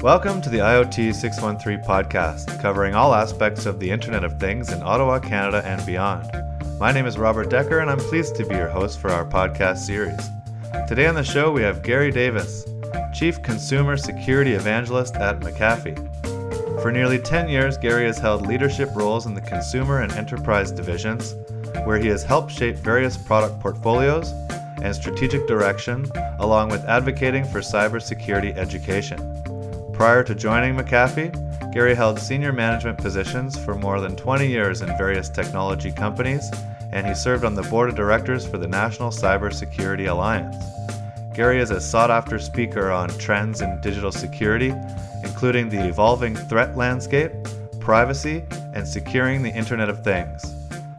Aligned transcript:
Welcome 0.00 0.40
to 0.42 0.48
the 0.48 0.58
IoT 0.58 1.12
613 1.12 1.84
podcast, 1.84 2.62
covering 2.62 2.94
all 2.94 3.16
aspects 3.16 3.66
of 3.66 3.80
the 3.80 3.90
Internet 3.90 4.22
of 4.22 4.38
Things 4.38 4.70
in 4.70 4.80
Ottawa, 4.80 5.18
Canada, 5.18 5.60
and 5.66 5.84
beyond. 5.84 6.30
My 6.78 6.92
name 6.92 7.04
is 7.04 7.18
Robert 7.18 7.50
Decker, 7.50 7.80
and 7.80 7.90
I'm 7.90 7.98
pleased 7.98 8.36
to 8.36 8.46
be 8.46 8.54
your 8.54 8.68
host 8.68 9.00
for 9.00 9.10
our 9.10 9.24
podcast 9.24 9.78
series. 9.78 10.20
Today 10.86 11.08
on 11.08 11.16
the 11.16 11.24
show, 11.24 11.50
we 11.50 11.62
have 11.62 11.82
Gary 11.82 12.12
Davis, 12.12 12.64
Chief 13.12 13.42
Consumer 13.42 13.96
Security 13.96 14.52
Evangelist 14.52 15.16
at 15.16 15.40
McAfee. 15.40 16.80
For 16.80 16.92
nearly 16.92 17.18
10 17.18 17.48
years, 17.48 17.76
Gary 17.76 18.04
has 18.04 18.18
held 18.18 18.46
leadership 18.46 18.90
roles 18.94 19.26
in 19.26 19.34
the 19.34 19.40
consumer 19.40 20.02
and 20.02 20.12
enterprise 20.12 20.70
divisions, 20.70 21.34
where 21.82 21.98
he 21.98 22.06
has 22.06 22.22
helped 22.22 22.52
shape 22.52 22.76
various 22.76 23.16
product 23.16 23.58
portfolios 23.58 24.30
and 24.80 24.94
strategic 24.94 25.48
direction, 25.48 26.08
along 26.38 26.68
with 26.68 26.84
advocating 26.84 27.44
for 27.44 27.58
cybersecurity 27.58 28.56
education. 28.56 29.37
Prior 29.98 30.22
to 30.22 30.34
joining 30.36 30.76
McAfee, 30.76 31.72
Gary 31.74 31.92
held 31.92 32.20
senior 32.20 32.52
management 32.52 32.98
positions 32.98 33.58
for 33.58 33.74
more 33.74 34.00
than 34.00 34.14
20 34.14 34.46
years 34.46 34.80
in 34.80 34.96
various 34.96 35.28
technology 35.28 35.90
companies, 35.90 36.48
and 36.92 37.04
he 37.04 37.16
served 37.16 37.44
on 37.44 37.56
the 37.56 37.64
board 37.64 37.88
of 37.88 37.96
directors 37.96 38.46
for 38.46 38.58
the 38.58 38.68
National 38.68 39.10
Cybersecurity 39.10 40.08
Alliance. 40.08 40.54
Gary 41.34 41.58
is 41.58 41.72
a 41.72 41.80
sought 41.80 42.12
after 42.12 42.38
speaker 42.38 42.92
on 42.92 43.08
trends 43.18 43.60
in 43.60 43.80
digital 43.80 44.12
security, 44.12 44.72
including 45.24 45.68
the 45.68 45.88
evolving 45.88 46.36
threat 46.36 46.76
landscape, 46.76 47.32
privacy, 47.80 48.44
and 48.74 48.86
securing 48.86 49.42
the 49.42 49.52
Internet 49.52 49.88
of 49.88 50.04
Things. 50.04 50.54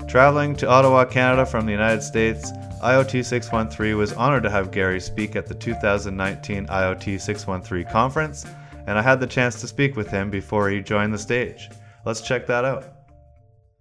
Traveling 0.09 0.57
to 0.57 0.67
Ottawa, 0.67 1.05
Canada 1.05 1.45
from 1.45 1.65
the 1.65 1.71
United 1.71 2.03
States, 2.03 2.51
IoT 2.83 3.23
613 3.23 3.95
was 3.95 4.11
honored 4.11 4.43
to 4.43 4.49
have 4.49 4.71
Gary 4.71 4.99
speak 4.99 5.37
at 5.37 5.47
the 5.47 5.53
2019 5.53 6.67
IoT 6.67 7.21
613 7.21 7.89
conference, 7.89 8.45
and 8.89 8.97
I 8.97 9.03
had 9.03 9.19
the 9.19 9.27
chance 9.27 9.61
to 9.61 9.67
speak 9.67 9.95
with 9.95 10.09
him 10.09 10.31
before 10.31 10.67
he 10.67 10.81
joined 10.81 11.13
the 11.13 11.19
stage. 11.19 11.69
Let's 12.07 12.21
check 12.21 12.47
that 12.47 12.65
out. 12.65 12.85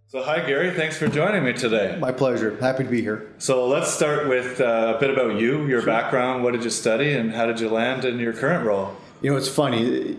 So, 0.09 0.23
hi, 0.23 0.45
Gary. 0.47 0.71
Thanks 0.75 0.99
for 0.99 1.09
joining 1.09 1.45
me 1.45 1.55
today. 1.55 1.97
My 1.99 2.13
pleasure. 2.13 2.59
Happy 2.61 2.85
to 2.85 2.91
be 2.91 3.01
here. 3.01 3.33
So, 3.39 3.67
let's 3.67 3.91
start 3.91 4.29
with 4.29 4.61
uh, 4.61 4.95
a 4.97 5.01
bit 5.01 5.09
about 5.09 5.41
you, 5.41 5.67
your 5.67 5.81
sure. 5.81 5.87
background. 5.87 6.45
What 6.45 6.53
did 6.53 6.63
you 6.63 6.69
study, 6.69 7.15
and 7.15 7.33
how 7.33 7.47
did 7.47 7.59
you 7.59 7.71
land 7.71 8.05
in 8.05 8.19
your 8.19 8.35
current 8.35 8.67
role? 8.67 8.95
You 9.23 9.31
know, 9.31 9.39
it's 9.39 9.49
funny. 9.49 10.19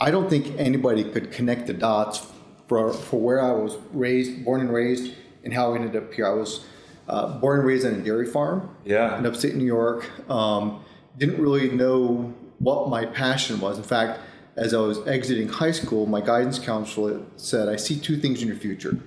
I 0.00 0.10
don't 0.10 0.28
think 0.28 0.58
anybody 0.58 1.04
could 1.04 1.30
connect 1.30 1.68
the 1.68 1.74
dots 1.74 2.26
for, 2.66 2.92
for 2.92 3.20
where 3.20 3.40
I 3.40 3.52
was 3.52 3.76
raised, 3.92 4.44
born 4.44 4.60
and 4.60 4.72
raised, 4.72 5.14
and 5.44 5.54
how 5.54 5.72
I 5.72 5.76
ended 5.76 5.94
up 5.94 6.12
here. 6.12 6.26
I 6.26 6.34
was 6.34 6.66
uh, 7.08 7.38
born 7.38 7.60
and 7.60 7.68
raised 7.68 7.86
on 7.86 7.94
a 7.94 7.98
dairy 7.98 8.26
farm 8.26 8.76
yeah. 8.84 9.16
in 9.18 9.24
upstate 9.24 9.54
New 9.54 9.64
York. 9.64 10.10
Um, 10.28 10.84
didn't 11.16 11.40
really 11.40 11.70
know 11.70 12.34
what 12.58 12.88
my 12.88 13.06
passion 13.06 13.60
was. 13.60 13.78
In 13.78 13.84
fact, 13.84 14.20
as 14.56 14.72
I 14.72 14.78
was 14.78 15.06
exiting 15.06 15.48
high 15.48 15.72
school, 15.72 16.06
my 16.06 16.20
guidance 16.20 16.58
counselor 16.58 17.20
said, 17.36 17.68
I 17.68 17.76
see 17.76 17.98
two 17.98 18.16
things 18.16 18.42
in 18.42 18.48
your 18.48 18.56
future 18.56 18.98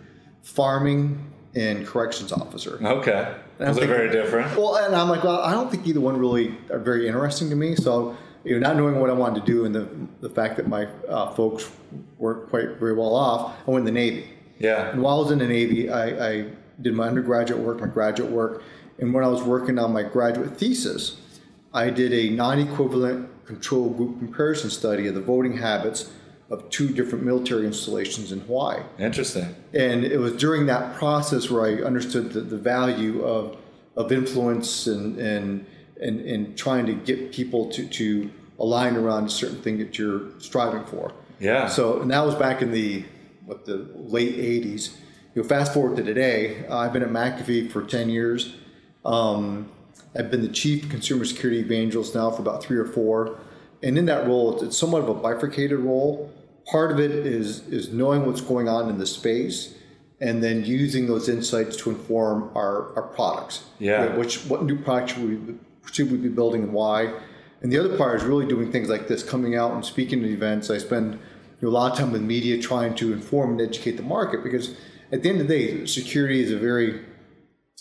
farming 0.41 1.31
and 1.55 1.85
corrections 1.85 2.31
officer. 2.31 2.79
Okay. 2.81 3.35
Those 3.57 3.77
are 3.77 3.87
very 3.87 4.09
different. 4.09 4.55
Well, 4.57 4.77
and 4.77 4.95
I'm 4.95 5.09
like, 5.09 5.23
well, 5.23 5.41
I 5.41 5.51
don't 5.51 5.69
think 5.69 5.85
either 5.85 5.99
one 5.99 6.17
really 6.17 6.55
are 6.71 6.79
very 6.79 7.07
interesting 7.07 7.49
to 7.49 7.55
me. 7.55 7.75
So, 7.75 8.15
you 8.43 8.57
know, 8.57 8.67
not 8.67 8.77
knowing 8.77 8.99
what 8.99 9.09
I 9.09 9.13
wanted 9.13 9.45
to 9.45 9.51
do 9.51 9.65
and 9.65 9.75
the, 9.75 9.89
the 10.21 10.29
fact 10.29 10.55
that 10.57 10.67
my 10.67 10.85
uh, 11.07 11.31
folks 11.33 11.69
weren't 12.17 12.49
quite 12.49 12.77
very 12.77 12.93
well 12.93 13.15
off, 13.15 13.55
I 13.67 13.71
went 13.71 13.87
in 13.87 13.93
the 13.93 13.99
Navy. 13.99 14.29
Yeah. 14.59 14.91
And 14.91 15.01
while 15.01 15.17
I 15.17 15.23
was 15.23 15.31
in 15.31 15.39
the 15.39 15.47
Navy, 15.47 15.89
I, 15.89 16.29
I 16.29 16.45
did 16.81 16.93
my 16.93 17.07
undergraduate 17.07 17.59
work, 17.61 17.81
my 17.81 17.87
graduate 17.87 18.31
work. 18.31 18.63
And 18.99 19.13
when 19.13 19.23
I 19.23 19.27
was 19.27 19.41
working 19.41 19.79
on 19.79 19.91
my 19.91 20.03
graduate 20.03 20.57
thesis, 20.57 21.17
I 21.73 21.89
did 21.89 22.13
a 22.13 22.29
non 22.29 22.59
equivalent 22.59 23.29
control 23.49 23.89
group 23.89 24.19
comparison 24.19 24.69
study 24.69 25.07
of 25.07 25.15
the 25.15 25.21
voting 25.21 25.57
habits 25.57 26.11
of 26.51 26.69
two 26.69 26.89
different 26.93 27.25
military 27.25 27.65
installations 27.65 28.31
in 28.31 28.39
Hawaii. 28.41 28.83
Interesting. 28.99 29.55
And 29.73 30.03
it 30.05 30.19
was 30.19 30.33
during 30.33 30.67
that 30.67 30.95
process 30.95 31.49
where 31.49 31.65
I 31.65 31.83
understood 31.83 32.31
the, 32.31 32.41
the 32.41 32.57
value 32.57 33.23
of, 33.23 33.57
of 33.95 34.11
influence 34.11 34.85
and, 34.85 35.17
and, 35.17 35.65
and, 35.99 36.21
and 36.21 36.57
trying 36.57 36.85
to 36.85 36.93
get 36.93 37.31
people 37.31 37.69
to, 37.71 37.87
to 37.87 38.29
align 38.59 38.95
around 38.95 39.25
a 39.25 39.29
certain 39.31 39.61
thing 39.63 39.79
that 39.79 39.97
you're 39.97 40.39
striving 40.39 40.85
for. 40.85 41.11
Yeah. 41.39 41.67
So, 41.67 42.01
and 42.01 42.11
that 42.11 42.23
was 42.23 42.35
back 42.35 42.61
in 42.61 42.71
the, 42.71 43.03
what, 43.45 43.65
the 43.65 43.89
late 43.95 44.37
80s. 44.37 44.95
You 45.33 45.41
know, 45.41 45.47
fast 45.47 45.73
forward 45.73 45.97
to 45.97 46.03
today, 46.03 46.67
uh, 46.67 46.77
I've 46.77 46.93
been 46.93 47.03
at 47.03 47.09
McAfee 47.09 47.71
for 47.71 47.83
10 47.83 48.09
years. 48.09 48.55
Um, 49.05 49.71
I've 50.15 50.31
been 50.31 50.41
the 50.41 50.49
chief 50.49 50.89
consumer 50.89 51.25
security 51.25 51.59
evangelist 51.59 52.15
now 52.15 52.31
for 52.31 52.41
about 52.41 52.63
three 52.63 52.77
or 52.77 52.85
four. 52.85 53.39
And 53.81 53.97
in 53.97 54.05
that 54.05 54.27
role, 54.27 54.61
it's 54.61 54.77
somewhat 54.77 55.03
of 55.03 55.09
a 55.09 55.13
bifurcated 55.13 55.79
role 55.79 56.31
part 56.69 56.91
of 56.91 56.99
it 56.99 57.11
is 57.11 57.67
is 57.67 57.91
knowing 57.91 58.25
what's 58.25 58.41
going 58.41 58.67
on 58.67 58.89
in 58.89 58.97
the 58.97 59.05
space 59.05 59.75
and 60.21 60.43
then 60.43 60.65
using 60.65 61.07
those 61.07 61.29
insights 61.29 61.77
to 61.77 61.89
inform 61.89 62.51
our, 62.55 62.93
our 62.95 63.03
products. 63.15 63.63
Yeah. 63.79 64.15
Which 64.15 64.45
what 64.45 64.63
new 64.65 64.77
products 64.77 65.13
should 65.13 65.47
we, 65.47 65.55
should 65.91 66.11
we 66.11 66.17
be 66.17 66.27
building 66.27 66.63
and 66.63 66.73
why? 66.73 67.13
And 67.61 67.71
the 67.71 67.79
other 67.79 67.97
part 67.97 68.17
is 68.17 68.23
really 68.23 68.45
doing 68.45 68.71
things 68.71 68.89
like 68.89 69.07
this, 69.07 69.23
coming 69.23 69.55
out 69.55 69.71
and 69.71 69.83
speaking 69.83 70.23
at 70.23 70.29
events. 70.29 70.69
I 70.69 70.77
spend 70.77 71.13
you 71.13 71.19
know, 71.61 71.69
a 71.69 71.71
lot 71.71 71.93
of 71.93 71.97
time 71.97 72.11
with 72.11 72.21
media 72.21 72.61
trying 72.61 72.95
to 72.95 73.13
inform 73.13 73.51
and 73.51 73.61
educate 73.61 73.95
the 73.97 74.03
market 74.03 74.43
because 74.43 74.75
at 75.11 75.23
the 75.23 75.29
end 75.29 75.41
of 75.41 75.47
the 75.47 75.57
day, 75.57 75.85
security 75.85 76.43
is 76.43 76.51
a 76.51 76.57
very 76.57 77.01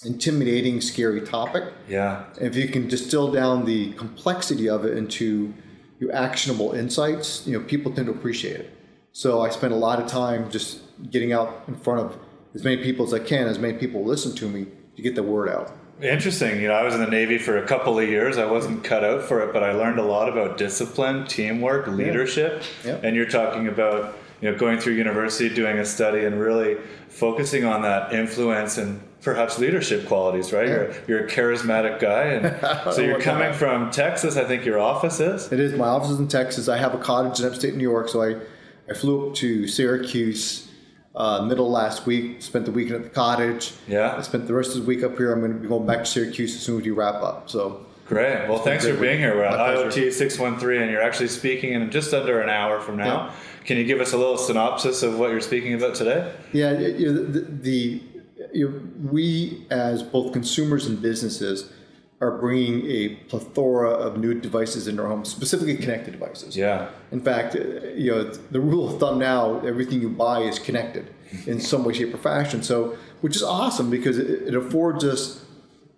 intimidating, 0.04 0.80
scary 0.80 1.20
topic. 1.20 1.64
Yeah. 1.88 2.24
And 2.36 2.46
if 2.46 2.56
you 2.56 2.68
can 2.68 2.86
distill 2.86 3.32
down 3.32 3.64
the 3.64 3.92
complexity 3.94 4.68
of 4.68 4.84
it 4.84 4.96
into 4.96 5.54
your 5.98 6.14
actionable 6.14 6.72
insights, 6.72 7.46
you 7.46 7.58
know, 7.58 7.64
people 7.64 7.92
tend 7.92 8.06
to 8.06 8.12
appreciate 8.12 8.60
it. 8.60 8.74
So 9.12 9.40
I 9.40 9.50
spend 9.50 9.72
a 9.72 9.76
lot 9.76 10.00
of 10.00 10.08
time 10.08 10.50
just 10.50 10.80
getting 11.10 11.32
out 11.32 11.64
in 11.66 11.76
front 11.76 12.00
of 12.00 12.18
as 12.54 12.62
many 12.64 12.82
people 12.82 13.04
as 13.04 13.12
I 13.12 13.18
can, 13.18 13.46
as 13.46 13.58
many 13.58 13.76
people 13.76 14.04
listen 14.04 14.34
to 14.36 14.48
me 14.48 14.66
to 14.96 15.02
get 15.02 15.14
the 15.14 15.22
word 15.22 15.48
out. 15.48 15.72
Interesting. 16.00 16.60
You 16.60 16.68
know, 16.68 16.74
I 16.74 16.84
was 16.84 16.94
in 16.94 17.00
the 17.00 17.10
Navy 17.10 17.38
for 17.38 17.58
a 17.58 17.66
couple 17.66 17.98
of 17.98 18.08
years. 18.08 18.38
I 18.38 18.46
wasn't 18.46 18.84
cut 18.84 19.02
out 19.02 19.22
for 19.22 19.42
it, 19.42 19.52
but 19.52 19.64
I 19.64 19.72
learned 19.72 19.98
a 19.98 20.04
lot 20.04 20.28
about 20.28 20.56
discipline, 20.56 21.26
teamwork, 21.26 21.88
leadership. 21.88 22.62
Yeah. 22.84 23.00
And 23.02 23.16
you're 23.16 23.28
talking 23.28 23.66
about, 23.66 24.16
you 24.40 24.50
know, 24.50 24.56
going 24.56 24.78
through 24.78 24.94
university, 24.94 25.52
doing 25.52 25.78
a 25.78 25.84
study, 25.84 26.24
and 26.24 26.38
really 26.38 26.76
focusing 27.08 27.64
on 27.64 27.82
that 27.82 28.12
influence 28.12 28.78
and 28.78 29.00
perhaps 29.22 29.58
leadership 29.58 30.06
qualities, 30.06 30.52
right? 30.52 30.68
Yeah. 30.68 30.74
You're, 30.74 30.94
you're 31.08 31.26
a 31.26 31.30
charismatic 31.30 32.00
guy, 32.00 32.24
and 32.24 32.92
so 32.94 33.00
you're 33.00 33.20
coming 33.20 33.52
from 33.52 33.90
Texas. 33.90 34.36
I 34.36 34.44
think 34.44 34.64
your 34.64 34.78
office 34.78 35.20
is. 35.20 35.50
It 35.52 35.60
is. 35.60 35.72
My 35.74 35.88
office 35.88 36.10
is 36.10 36.18
in 36.18 36.28
Texas. 36.28 36.68
I 36.68 36.78
have 36.78 36.94
a 36.94 36.98
cottage 36.98 37.40
in 37.40 37.46
upstate 37.46 37.74
New 37.74 37.82
York, 37.82 38.08
so 38.08 38.22
I 38.22 38.36
I 38.90 38.94
flew 38.94 39.28
up 39.28 39.34
to 39.36 39.66
Syracuse 39.66 40.68
uh, 41.14 41.42
middle 41.42 41.70
last 41.70 42.06
week. 42.06 42.42
Spent 42.42 42.64
the 42.64 42.72
weekend 42.72 42.96
at 42.96 43.02
the 43.04 43.10
cottage. 43.10 43.74
Yeah. 43.86 44.14
I 44.16 44.22
spent 44.22 44.46
the 44.46 44.54
rest 44.54 44.74
of 44.74 44.82
the 44.82 44.86
week 44.86 45.02
up 45.02 45.16
here. 45.18 45.32
I'm 45.32 45.40
going 45.40 45.52
to 45.52 45.58
be 45.58 45.68
going 45.68 45.86
back 45.86 46.00
to 46.00 46.06
Syracuse 46.06 46.54
as 46.54 46.62
soon 46.62 46.80
as 46.80 46.86
we 46.86 46.92
wrap 46.92 47.16
up. 47.16 47.50
So. 47.50 47.84
Great. 48.06 48.48
Well, 48.48 48.60
thanks 48.60 48.86
for 48.86 48.94
being 48.94 49.18
here. 49.18 49.34
We're 49.36 49.44
at 49.44 49.58
IoT 49.58 50.14
613, 50.14 50.80
and 50.80 50.90
you're 50.90 51.02
actually 51.02 51.28
speaking 51.28 51.74
in 51.74 51.90
just 51.90 52.14
under 52.14 52.40
an 52.40 52.48
hour 52.48 52.80
from 52.80 52.96
now. 52.96 53.26
Yeah. 53.26 53.34
Can 53.66 53.76
you 53.76 53.84
give 53.84 54.00
us 54.00 54.14
a 54.14 54.16
little 54.16 54.38
synopsis 54.38 55.02
of 55.02 55.18
what 55.18 55.30
you're 55.30 55.42
speaking 55.42 55.74
about 55.74 55.94
today? 55.94 56.32
Yeah, 56.54 56.72
the, 56.72 56.92
the, 56.92 57.40
the 57.40 57.70
you 57.70 58.00
know, 58.16 58.17
we 58.52 59.66
as 59.70 60.02
both 60.02 60.32
consumers 60.32 60.86
and 60.86 61.00
businesses 61.00 61.70
are 62.20 62.36
bringing 62.38 62.84
a 62.90 63.14
plethora 63.28 63.90
of 63.90 64.18
new 64.18 64.34
devices 64.34 64.88
into 64.88 65.02
our 65.02 65.08
homes, 65.08 65.28
specifically 65.28 65.76
connected 65.76 66.12
devices. 66.12 66.56
Yeah. 66.56 66.90
In 67.12 67.20
fact, 67.20 67.54
uh, 67.54 67.60
you 67.94 68.10
know, 68.10 68.24
the 68.24 68.60
rule 68.60 68.92
of 68.92 68.98
thumb 68.98 69.18
now, 69.18 69.60
everything 69.60 70.00
you 70.00 70.08
buy 70.08 70.40
is 70.40 70.58
connected 70.58 71.14
in 71.46 71.60
some 71.60 71.84
way, 71.84 71.94
shape, 71.94 72.12
or 72.12 72.18
fashion. 72.18 72.62
So, 72.62 72.96
which 73.20 73.36
is 73.36 73.42
awesome 73.42 73.90
because 73.90 74.18
it, 74.18 74.48
it 74.48 74.54
affords 74.54 75.04
us 75.04 75.44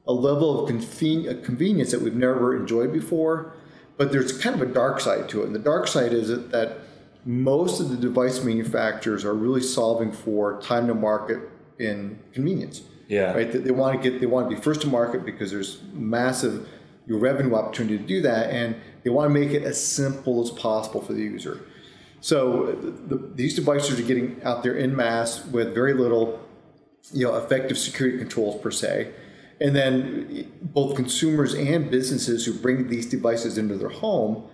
a 0.07 0.13
level 0.13 0.63
of 0.63 0.69
convenience 0.69 1.91
that 1.91 2.03
we've 2.03 2.15
never 2.15 2.57
enjoyed 2.57 2.93
before. 2.93 3.53
But 3.97 4.13
there's 4.13 4.37
kind 4.37 4.61
of 4.61 4.63
a 4.63 4.73
dark 4.73 4.99
side 5.01 5.29
to 5.31 5.43
it, 5.43 5.47
and 5.47 5.55
the 5.55 5.59
dark 5.59 5.87
side 5.87 6.13
is 6.13 6.29
that 6.29 6.79
most 7.27 7.81
of 7.81 7.91
the 7.91 7.97
device 7.97 8.43
manufacturers 8.43 9.27
are 9.27 9.35
really 9.35 9.61
solving 9.61 10.11
for 10.11 10.61
time 10.63 10.87
to 10.87 10.95
market 10.95 11.39
and 11.81 12.19
convenience. 12.33 12.83
Yeah. 13.09 13.33
Right. 13.33 13.51
They, 13.51 13.59
they 13.59 13.71
want 13.73 14.01
to 14.01 14.11
get 14.11 14.21
they 14.21 14.27
want 14.27 14.49
to 14.49 14.57
be 14.57 14.61
first 14.61 14.83
to 14.83 14.87
market 14.87 15.25
because 15.25 15.51
there's 15.51 15.81
massive 15.93 16.69
your 17.07 17.19
revenue 17.19 17.55
opportunity 17.55 17.99
to 17.99 18.05
do 18.05 18.23
that, 18.23 18.51
and 18.51 18.77
they 19.03 19.11
want 19.11 19.33
to 19.33 19.41
make 19.41 19.51
it 19.51 19.65
as 19.65 19.85
simple 19.85 20.41
as 20.43 20.51
possible 20.51 21.01
for 21.01 21.13
the 21.13 21.23
user. 21.23 21.61
So 22.21 22.73
the, 22.73 23.17
the, 23.17 23.27
these 23.35 23.55
devices 23.55 23.99
are 23.99 24.03
getting 24.03 24.41
out 24.45 24.63
there 24.63 24.75
in 24.75 24.95
mass 24.95 25.45
with 25.47 25.75
very 25.75 25.95
little, 25.95 26.39
you 27.13 27.27
know, 27.27 27.37
effective 27.37 27.79
security 27.79 28.19
controls 28.19 28.61
per 28.63 28.71
se. 28.71 29.13
And 29.61 29.75
then 29.75 30.51
both 30.63 30.97
consumers 30.97 31.55
and 31.55 31.91
businesses 31.91 32.47
who 32.47 32.55
bring 32.55 32.89
these 32.89 33.07
devices 33.07 33.59
into 33.59 33.77
their 33.77 33.89
home 33.91 34.45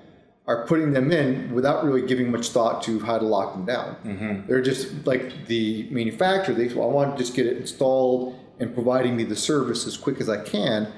are 0.46 0.64
putting 0.66 0.93
them 0.93 1.10
in 1.10 1.52
without 1.52 1.84
really 1.84 2.06
giving 2.06 2.31
much 2.31 2.50
thought 2.50 2.82
to 2.84 3.00
how 3.00 3.19
to 3.19 3.25
lock 3.25 3.52
them 3.54 3.64
down. 3.64 3.96
Mm-hmm. 4.04 4.46
They're 4.46 4.62
just 4.62 5.06
like 5.06 5.46
the 5.46 5.88
manufacturer. 5.90 6.54
They 6.54 6.69
well, 6.69 6.88
I 6.88 6.93
want 6.93 7.16
to 7.16 7.22
just 7.22 7.34
get 7.34 7.46
it 7.46 7.56
installed 7.56 8.38
and 8.60 8.72
providing 8.72 9.16
me 9.16 9.25
the 9.25 9.37
service 9.37 9.87
as 9.87 9.96
quick 9.96 10.20
as 10.20 10.28
I 10.28 10.43
can. 10.43 10.93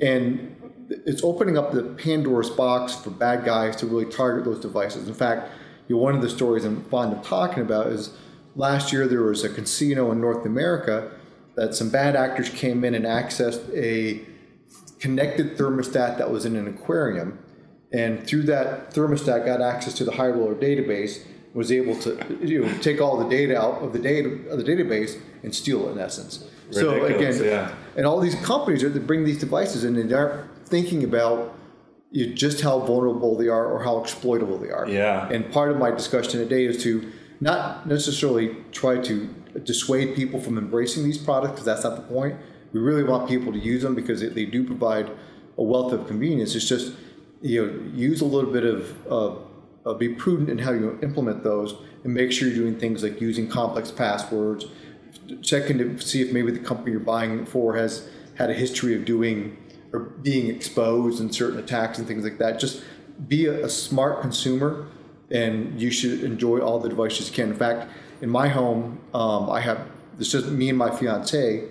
And 0.00 0.56
it's 0.88 1.22
opening 1.24 1.58
up 1.58 1.72
the 1.72 1.82
Pandora's 1.82 2.50
box 2.50 2.94
for 2.94 3.10
bad 3.10 3.44
guys 3.44 3.76
to 3.76 3.86
really 3.86 4.10
target 4.10 4.44
those 4.44 4.60
devices. 4.60 5.08
In 5.08 5.14
fact, 5.14 5.50
you 5.88 5.96
know, 5.96 6.02
one 6.02 6.14
of 6.14 6.22
the 6.22 6.30
stories 6.30 6.64
I'm 6.64 6.84
fond 6.84 7.12
of 7.12 7.24
talking 7.24 7.62
about 7.62 7.88
is 7.88 8.10
last 8.54 8.92
year 8.92 9.08
there 9.08 9.22
was 9.22 9.44
a 9.44 9.48
casino 9.48 10.12
in 10.12 10.20
North 10.20 10.46
America 10.46 11.10
that 11.54 11.74
some 11.74 11.90
bad 11.90 12.16
actors 12.16 12.48
came 12.48 12.84
in 12.84 12.94
and 12.94 13.04
accessed 13.04 13.68
a 13.76 14.24
connected 15.00 15.56
thermostat 15.56 16.18
that 16.18 16.30
was 16.30 16.46
in 16.46 16.56
an 16.56 16.66
aquarium, 16.68 17.38
and 17.92 18.26
through 18.26 18.42
that 18.44 18.92
thermostat 18.94 19.44
got 19.44 19.60
access 19.60 19.94
to 19.94 20.04
the 20.04 20.12
high 20.12 20.28
roller 20.28 20.54
database. 20.54 21.24
Was 21.54 21.70
able 21.70 21.98
to 22.00 22.38
you 22.42 22.64
know, 22.64 22.78
take 22.78 23.02
all 23.02 23.18
the 23.18 23.28
data 23.28 23.60
out 23.60 23.82
of 23.82 23.92
the 23.92 23.98
data 23.98 24.30
of 24.48 24.56
the 24.56 24.64
database 24.64 25.20
and 25.42 25.54
steal 25.54 25.86
it 25.86 25.92
in 25.92 25.98
essence. 25.98 26.48
so 26.70 27.04
again, 27.04 27.44
yeah. 27.44 27.74
and 27.94 28.06
all 28.06 28.20
these 28.20 28.36
companies 28.36 28.82
are 28.82 28.88
that 28.88 29.06
bring 29.06 29.24
these 29.24 29.38
devices 29.38 29.84
in 29.84 29.96
and 29.96 30.08
they 30.08 30.14
aren't 30.14 30.48
thinking 30.64 31.04
about 31.04 31.54
you 32.10 32.32
just 32.32 32.60
how 32.62 32.78
vulnerable 32.78 33.36
they 33.36 33.48
are 33.48 33.66
or 33.66 33.82
how 33.82 33.98
exploitable 33.98 34.56
they 34.56 34.70
are. 34.70 34.88
Yeah. 34.88 35.28
And 35.28 35.50
part 35.52 35.70
of 35.70 35.78
my 35.78 35.90
discussion 35.90 36.40
today 36.40 36.64
is 36.64 36.82
to 36.84 37.10
not 37.40 37.86
necessarily 37.86 38.56
try 38.70 38.98
to 38.98 39.26
dissuade 39.64 40.14
people 40.14 40.40
from 40.40 40.58
embracing 40.58 41.04
these 41.04 41.18
products 41.18 41.52
because 41.52 41.64
that's 41.66 41.84
not 41.84 41.96
the 41.96 42.02
point. 42.02 42.36
We 42.72 42.80
really 42.80 43.02
want 43.02 43.28
people 43.28 43.52
to 43.52 43.58
use 43.58 43.82
them 43.82 43.94
because 43.94 44.20
they, 44.20 44.28
they 44.28 44.44
do 44.44 44.64
provide 44.64 45.10
a 45.58 45.62
wealth 45.62 45.92
of 45.92 46.06
convenience. 46.06 46.54
It's 46.54 46.68
just 46.68 46.94
you 47.42 47.66
know 47.66 47.90
use 47.94 48.20
a 48.20 48.24
little 48.24 48.50
bit 48.52 48.64
of 48.64 49.06
uh, 49.10 49.34
uh, 49.90 49.94
be 49.94 50.08
prudent 50.10 50.48
in 50.48 50.58
how 50.58 50.72
you 50.72 50.98
implement 51.02 51.42
those 51.42 51.74
and 52.04 52.14
make 52.14 52.32
sure 52.32 52.48
you're 52.48 52.56
doing 52.56 52.78
things 52.78 53.02
like 53.02 53.20
using 53.20 53.48
complex 53.48 53.90
passwords, 53.90 54.66
checking 55.42 55.78
to 55.78 55.98
see 56.00 56.22
if 56.22 56.32
maybe 56.32 56.50
the 56.52 56.58
company 56.58 56.92
you're 56.92 57.00
buying 57.00 57.44
for 57.46 57.76
has 57.76 58.08
had 58.36 58.50
a 58.50 58.54
history 58.54 58.94
of 58.94 59.04
doing 59.04 59.56
or 59.92 60.00
being 60.00 60.46
exposed 60.54 61.20
in 61.20 61.30
certain 61.32 61.58
attacks 61.58 61.98
and 61.98 62.06
things 62.08 62.24
like 62.24 62.38
that. 62.38 62.58
Just 62.58 62.82
be 63.28 63.46
a, 63.46 63.66
a 63.66 63.68
smart 63.68 64.20
consumer, 64.20 64.86
and 65.30 65.80
you 65.80 65.90
should 65.90 66.24
enjoy 66.24 66.58
all 66.60 66.78
the 66.78 66.88
devices 66.88 67.28
you 67.28 67.34
can. 67.34 67.50
In 67.50 67.56
fact, 67.56 67.90
in 68.20 68.30
my 68.30 68.48
home, 68.48 69.00
um, 69.14 69.50
I 69.50 69.60
have 69.60 69.86
it's 70.18 70.30
just 70.30 70.46
me 70.46 70.68
and 70.68 70.78
my 70.78 70.90
fiance, 70.90 71.64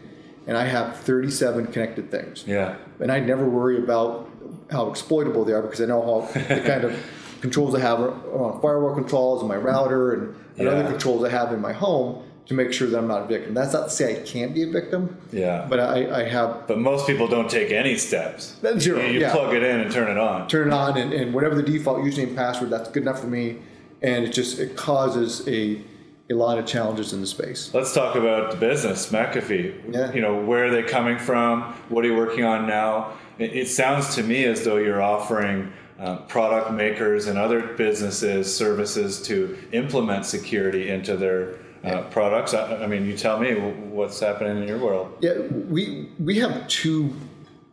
and 0.48 0.58
I 0.58 0.66
have 0.66 0.98
37 0.98 1.68
connected 1.68 2.10
things 2.12 2.44
Yeah. 2.48 2.76
and 3.00 3.12
I 3.12 3.20
never 3.20 3.48
worry 3.48 3.78
about 3.78 4.28
how 4.72 4.90
exploitable 4.90 5.46
they 5.46 5.54
are 5.54 5.62
because 5.62 5.82
I 5.82 5.86
know 5.86 6.02
how 6.02 6.32
the 6.40 6.62
kind 6.62 6.84
of 6.84 6.98
controls 7.42 7.74
I 7.76 7.80
have 7.80 8.00
on 8.00 8.62
firewall 8.62 8.94
controls 8.94 9.42
and 9.42 9.50
my 9.50 9.56
router 9.56 10.14
and, 10.14 10.36
and 10.58 10.68
other 10.68 10.90
controls 10.90 11.24
I 11.24 11.30
have 11.30 11.52
in 11.54 11.60
my 11.62 11.74
home 11.74 12.24
to 12.48 12.54
make 12.54 12.74
sure 12.74 12.88
that 12.90 12.98
I'm 12.98 13.08
not 13.08 13.24
a 13.24 13.26
victim. 13.28 13.54
That's 13.54 13.72
not 13.74 13.86
to 13.86 13.90
say 13.90 14.20
I 14.20 14.24
can't 14.26 14.54
be 14.54 14.64
a 14.64 14.68
victim, 14.72 15.18
Yeah. 15.32 15.66
but 15.70 15.80
I, 15.80 16.22
I 16.22 16.28
have 16.28 16.68
But 16.68 16.80
most 16.80 17.08
people 17.08 17.28
don't 17.28 17.50
take 17.50 17.72
any 17.72 17.96
steps. 17.98 18.56
That's 18.62 18.80
zero, 18.84 19.00
You, 19.02 19.14
you 19.14 19.20
yeah. 19.22 19.32
plug 19.32 19.54
it 19.54 19.64
in 19.64 19.80
and 19.80 19.92
turn 19.92 20.10
it 20.12 20.18
on. 20.18 20.48
turn 20.48 20.68
it 20.68 20.74
on 20.74 20.98
and, 20.98 21.14
and 21.14 21.34
whatever 21.34 21.56
the 21.56 21.64
default 21.64 22.00
username 22.00 22.30
and 22.30 22.36
password, 22.38 22.70
that's 22.70 22.90
good 22.90 23.04
enough 23.04 23.20
for 23.22 23.28
me. 23.28 23.58
And 24.02 24.26
it 24.26 24.34
just 24.34 24.60
it 24.60 24.76
causes 24.76 25.48
a 25.48 25.82
a 26.30 26.34
lot 26.34 26.58
of 26.58 26.66
challenges 26.66 27.12
in 27.14 27.20
the 27.22 27.28
space. 27.28 27.72
Let's 27.74 27.94
talk 27.94 28.16
about 28.16 28.52
the 28.52 28.58
business, 28.58 29.12
McAfee. 29.12 29.94
Yeah. 29.94 30.14
You 30.14 30.22
know, 30.22 30.42
where 30.42 30.66
are 30.66 30.70
they 30.72 30.82
coming 30.84 31.18
from? 31.20 31.62
What 31.90 32.06
are 32.06 32.08
you 32.08 32.16
working 32.16 32.44
on 32.46 32.68
now? 32.68 33.14
It, 33.42 33.56
it 33.56 33.68
sounds 33.68 34.16
to 34.16 34.24
me 34.24 34.46
as 34.46 34.64
though 34.64 34.78
you're 34.78 35.02
offering 35.02 35.74
uh, 36.00 36.18
product 36.18 36.72
makers 36.72 37.28
and 37.28 37.38
other 37.38 37.74
businesses 37.74 38.56
services 38.56 39.22
to 39.24 39.58
implement 39.72 40.26
security 40.26 40.90
into 40.90 41.16
their 41.18 41.56
uh, 41.84 42.04
products. 42.04 42.54
I, 42.54 42.84
I 42.84 42.88
mean, 42.88 43.06
you 43.06 43.18
tell 43.18 43.40
me 43.40 43.56
what's 43.56 44.20
happening 44.20 44.62
in 44.62 44.68
your 44.68 44.78
world. 44.78 45.18
Yeah, 45.22 45.40
we 45.70 46.10
we 46.20 46.38
have 46.40 46.68
two 46.68 47.14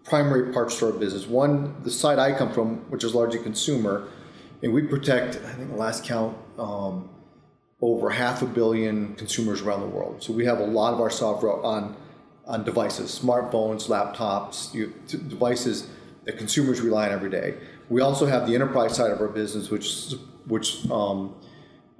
primary 0.04 0.52
parts 0.52 0.78
to 0.78 0.86
our 0.86 0.92
business. 0.92 1.26
One, 1.26 1.74
the 1.82 1.90
side 1.90 2.18
I 2.18 2.36
come 2.36 2.52
from, 2.52 2.76
which 2.90 3.04
is 3.04 3.14
largely 3.14 3.38
consumer, 3.40 4.08
and 4.62 4.72
we 4.72 4.82
protect. 4.82 5.36
I 5.36 5.52
think 5.52 5.70
the 5.70 5.76
last 5.76 6.04
count. 6.04 6.36
Um, 6.58 7.10
over 7.80 8.10
half 8.10 8.42
a 8.42 8.44
billion 8.44 9.14
consumers 9.14 9.62
around 9.62 9.80
the 9.80 9.86
world. 9.86 10.20
So 10.20 10.32
we 10.32 10.44
have 10.46 10.58
a 10.58 10.64
lot 10.64 10.94
of 10.94 11.00
our 11.00 11.10
software 11.10 11.62
on 11.62 11.96
on 12.48 12.64
devices, 12.64 13.16
smartphones, 13.22 13.88
laptops, 13.88 14.74
you, 14.74 14.92
t- 15.06 15.18
devices 15.18 15.88
that 16.24 16.38
consumers 16.38 16.80
rely 16.80 17.06
on 17.06 17.12
every 17.12 17.30
day. 17.30 17.54
We 17.90 18.00
also 18.00 18.26
have 18.26 18.46
the 18.46 18.54
enterprise 18.54 18.96
side 18.96 19.10
of 19.10 19.20
our 19.20 19.28
business, 19.28 19.70
which 19.70 20.14
which 20.46 20.90
um, 20.90 21.34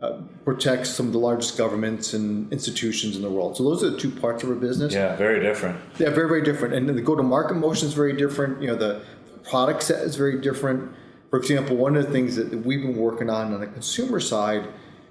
uh, 0.01 0.23
protects 0.45 0.91
some 0.91 1.07
of 1.07 1.13
the 1.13 1.19
largest 1.19 1.59
governments 1.59 2.15
and 2.15 2.51
institutions 2.53 3.15
in 3.17 3.23
the 3.23 3.31
world. 3.31 3.57
So 3.57 3.65
those 3.65 3.85
are 3.85 3.91
the 3.91 3.99
two 3.99 4.11
parts 4.11 4.43
of 4.43 4.49
our 4.49 4.55
business. 4.55 4.95
Yeah, 4.95 5.17
very 5.17 5.41
different. 5.41 5.79
Yeah, 5.99 6.11
very, 6.11 6.29
very 6.29 6.43
different. 6.43 6.75
And 6.75 6.89
the 6.89 7.03
go-to-market 7.03 7.55
motion 7.55 7.89
is 7.89 7.95
very 7.95 8.15
different. 8.17 8.63
You 8.63 8.69
know, 8.69 8.77
the 8.77 9.03
product 9.45 9.83
set 9.83 10.03
is 10.03 10.17
very 10.17 10.41
different. 10.41 10.93
For 11.31 11.39
example, 11.39 11.77
one 11.77 11.97
of 11.97 12.07
the 12.07 12.13
things 12.13 12.37
that 12.37 12.49
we've 12.51 12.81
been 12.81 12.97
working 12.97 13.29
on 13.29 13.53
on 13.53 13.61
the 13.61 13.67
consumer 13.67 14.21
side 14.21 14.67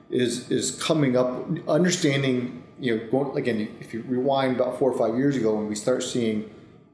is 0.09 0.49
is 0.49 0.71
coming 0.81 1.15
up, 1.15 1.45
understanding. 1.67 2.63
You 2.79 2.97
know, 2.97 3.07
going, 3.09 3.38
again, 3.38 3.75
if 3.79 3.94
you 3.94 4.03
rewind 4.07 4.56
about 4.59 4.77
four 4.77 4.91
or 4.91 4.97
five 4.97 5.18
years 5.18 5.35
ago, 5.35 5.56
when 5.56 5.68
we 5.68 5.75
start 5.75 6.03
seeing 6.03 6.50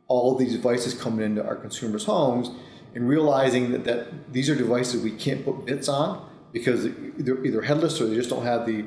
all 0.07 0.35
these 0.35 0.53
devices 0.53 0.93
coming 0.93 1.25
into 1.25 1.45
our 1.45 1.55
consumers' 1.55 2.05
homes, 2.05 2.49
and 2.95 3.09
realizing 3.09 3.71
that, 3.71 3.83
that 3.85 4.31
these 4.31 4.49
are 4.49 4.55
devices 4.55 5.01
we 5.01 5.11
can't 5.11 5.43
put 5.43 5.65
bits 5.65 5.89
on 5.89 6.29
because 6.51 6.87
they're 7.17 7.43
either 7.43 7.61
headless 7.61 7.99
or 7.99 8.05
they 8.05 8.15
just 8.15 8.29
don't 8.29 8.43
have 8.43 8.65
the 8.65 8.85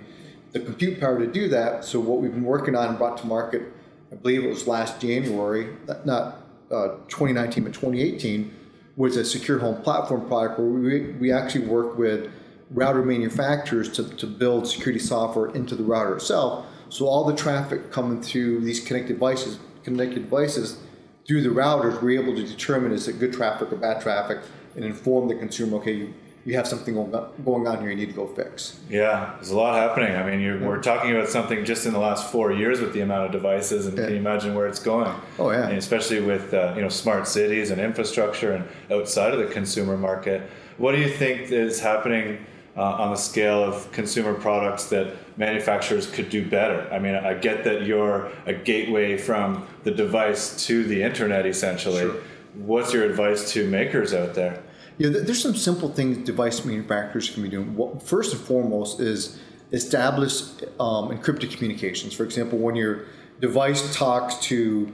the 0.53 0.61
compute 0.65 0.99
power 0.99 1.19
to 1.19 1.27
do 1.27 1.49
that. 1.49 1.85
So 1.85 2.01
what 2.01 2.21
we've 2.21 2.33
been 2.33 2.45
working 2.45 2.75
on 2.75 2.89
and 2.89 2.99
brought 2.99 3.19
to 3.19 3.27
market, 3.27 3.63
I 4.11 4.15
believe 4.15 4.45
it 4.45 4.49
was 4.49 4.67
last 4.67 5.01
January, 5.01 5.77
not 6.05 6.39
uh, 6.71 6.97
2019 7.09 7.65
but 7.65 7.75
2018, 7.75 8.55
was 8.97 9.17
a 9.17 9.25
secure 9.25 9.59
home 9.59 9.83
platform 9.83 10.27
product 10.27 10.59
where 10.59 10.69
we, 10.69 11.13
we 11.13 11.33
actually 11.33 11.67
work 11.67 11.99
with 11.99 12.31
router 12.71 13.03
manufacturers 13.03 13.93
to, 13.93 14.09
to 14.17 14.27
build 14.27 14.67
security 14.67 14.99
software 14.99 15.51
into 15.55 15.75
the 15.75 15.83
router 15.83 16.17
itself. 16.17 16.67
So 16.89 17.07
all 17.07 17.25
the 17.25 17.35
traffic 17.35 17.91
coming 17.91 18.23
through 18.23 18.61
these 18.61 18.81
connected 18.81 19.15
devices, 19.15 19.59
connected 19.85 20.25
devices 20.25 20.79
through 21.27 21.43
the 21.43 21.49
routers, 21.49 22.01
we're 22.03 22.21
able 22.21 22.35
to 22.37 22.47
determine 22.47 22.93
is 22.93 23.09
it 23.09 23.19
good 23.19 23.33
traffic 23.33 23.73
or 23.73 23.77
bad 23.77 24.01
traffic 24.01 24.39
and 24.77 24.85
inform 24.85 25.29
the 25.29 25.35
consumer, 25.35 25.79
okay, 25.79 25.93
you, 25.93 26.15
you 26.45 26.55
have 26.55 26.69
something 26.69 26.95
going 26.95 27.13
on- 27.67 27.81
here 27.81 27.91
you 27.91 27.97
need 27.97 28.07
to 28.11 28.15
go 28.15 28.27
fix. 28.27 28.79
Yeah, 28.89 29.33
there's 29.35 29.51
a 29.51 29.57
lot 29.57 29.75
happening. 29.75 30.15
I 30.15 30.25
mean, 30.25 30.41
you're, 30.41 30.61
we're 30.61 30.81
talking 30.81 31.11
about 31.11 31.29
something 31.29 31.65
just 31.65 31.87
in 31.87 31.93
the 31.93 31.99
last 31.99 32.31
four 32.31 32.53
years 32.53 32.81
with 32.81 32.93
the 32.93 33.01
amount 33.01 33.27
of 33.27 33.33
devices, 33.33 33.87
and 33.87 33.97
can 33.97 34.11
you 34.11 34.17
imagine 34.17 34.55
where 34.55 34.69
it's 34.69 34.79
going? 34.79 35.13
Oh, 35.41 35.51
yeah. 35.51 35.67
And 35.67 35.77
especially 35.79 36.21
with 36.21 36.55
uh, 36.55 36.75
you 36.77 36.83
know 36.83 36.89
smart 36.89 37.27
cities 37.27 37.71
and 37.71 37.81
infrastructure 37.81 38.53
and 38.53 38.65
outside 38.93 39.35
of 39.35 39.41
the 39.41 39.53
consumer 39.53 39.97
market. 39.97 40.49
What 40.79 40.93
do 40.93 40.99
you 40.99 41.09
think 41.09 41.51
is 41.51 41.81
happening 41.81 42.47
uh, 42.77 42.83
on 42.83 43.11
the 43.11 43.17
scale 43.17 43.63
of 43.63 43.91
consumer 43.93 44.35
products 44.35 44.87
that 44.87 45.17
manufacturers 45.39 46.11
could 46.11 46.31
do 46.31 46.49
better? 46.49 46.89
I 46.93 46.99
mean, 46.99 47.15
I 47.15 47.35
get 47.35 47.65
that 47.65 47.87
you're 47.87 48.31
a 48.47 48.53
gateway 48.53 49.17
from 49.17 49.67
the 49.85 49.91
device 49.91 50.67
to 50.67 50.85
the 50.85 51.03
internet, 51.03 51.47
essentially. 51.47 52.01
Sure. 52.01 52.17
What's 52.55 52.93
your 52.93 53.05
advice 53.05 53.53
to 53.53 53.69
makers 53.69 54.15
out 54.15 54.35
there? 54.35 54.63
Yeah, 54.99 55.11
there's 55.11 55.43
some 55.43 55.57
simple 55.57 55.91
things 55.91 56.25
device 56.25 56.65
manufacturers 56.65 57.29
can 57.31 57.43
be 57.43 57.51
doing. 57.51 57.75
What, 57.77 58.03
first 58.03 58.33
and 58.33 58.43
foremost 58.43 58.99
is 59.01 59.39
establish 59.73 60.43
um, 60.81 61.11
encrypted 61.11 61.55
communications. 61.55 62.15
For 62.15 62.25
example, 62.25 62.59
when 62.59 62.77
your 62.77 63.05
device 63.41 63.95
talks 63.95 64.37
to 64.47 64.93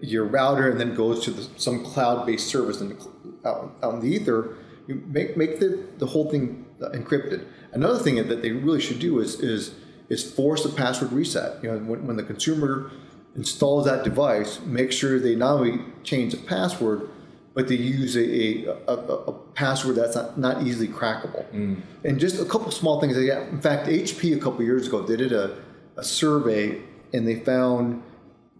your 0.00 0.24
router 0.24 0.70
and 0.70 0.80
then 0.80 0.94
goes 0.94 1.24
to 1.24 1.30
the, 1.30 1.46
some 1.58 1.84
cloud-based 1.84 2.46
service 2.46 2.80
in 2.80 2.90
the, 2.90 3.08
out, 3.44 3.76
out 3.82 3.94
in 3.94 4.00
the 4.00 4.08
ether, 4.08 4.56
you 4.86 5.02
make 5.06 5.36
make 5.36 5.58
the, 5.58 5.84
the 5.98 6.06
whole 6.06 6.30
thing 6.30 6.65
Uh, 6.80 6.90
encrypted. 6.90 7.42
Another 7.72 7.98
thing 7.98 8.16
that 8.16 8.42
they 8.42 8.52
really 8.52 8.80
should 8.80 8.98
do 8.98 9.18
is 9.20 9.40
is 9.40 9.74
is 10.10 10.30
force 10.30 10.64
a 10.64 10.68
password 10.68 11.10
reset. 11.12 11.62
You 11.62 11.72
know, 11.72 11.78
when, 11.78 12.06
when 12.06 12.16
the 12.16 12.22
consumer 12.22 12.90
installs 13.34 13.86
that 13.86 14.04
device, 14.04 14.60
make 14.60 14.92
sure 14.92 15.18
they 15.18 15.34
not 15.34 15.54
only 15.54 15.80
change 16.02 16.32
the 16.32 16.38
password, 16.38 17.08
but 17.54 17.68
they 17.68 17.76
use 17.76 18.14
a, 18.14 18.66
a, 18.66 18.92
a, 18.92 18.94
a 18.94 19.32
password 19.54 19.96
that's 19.96 20.14
not, 20.14 20.38
not 20.38 20.66
easily 20.66 20.88
crackable. 20.88 21.50
Mm. 21.52 21.80
And 22.04 22.20
just 22.20 22.38
a 22.38 22.44
couple 22.44 22.70
small 22.70 23.00
things. 23.00 23.16
In 23.16 23.60
fact, 23.62 23.86
HP 23.86 24.36
a 24.36 24.38
couple 24.38 24.62
years 24.62 24.86
ago 24.86 25.00
they 25.00 25.16
did 25.16 25.32
a, 25.32 25.56
a 25.96 26.04
survey 26.04 26.82
and 27.14 27.26
they 27.26 27.40
found 27.40 28.02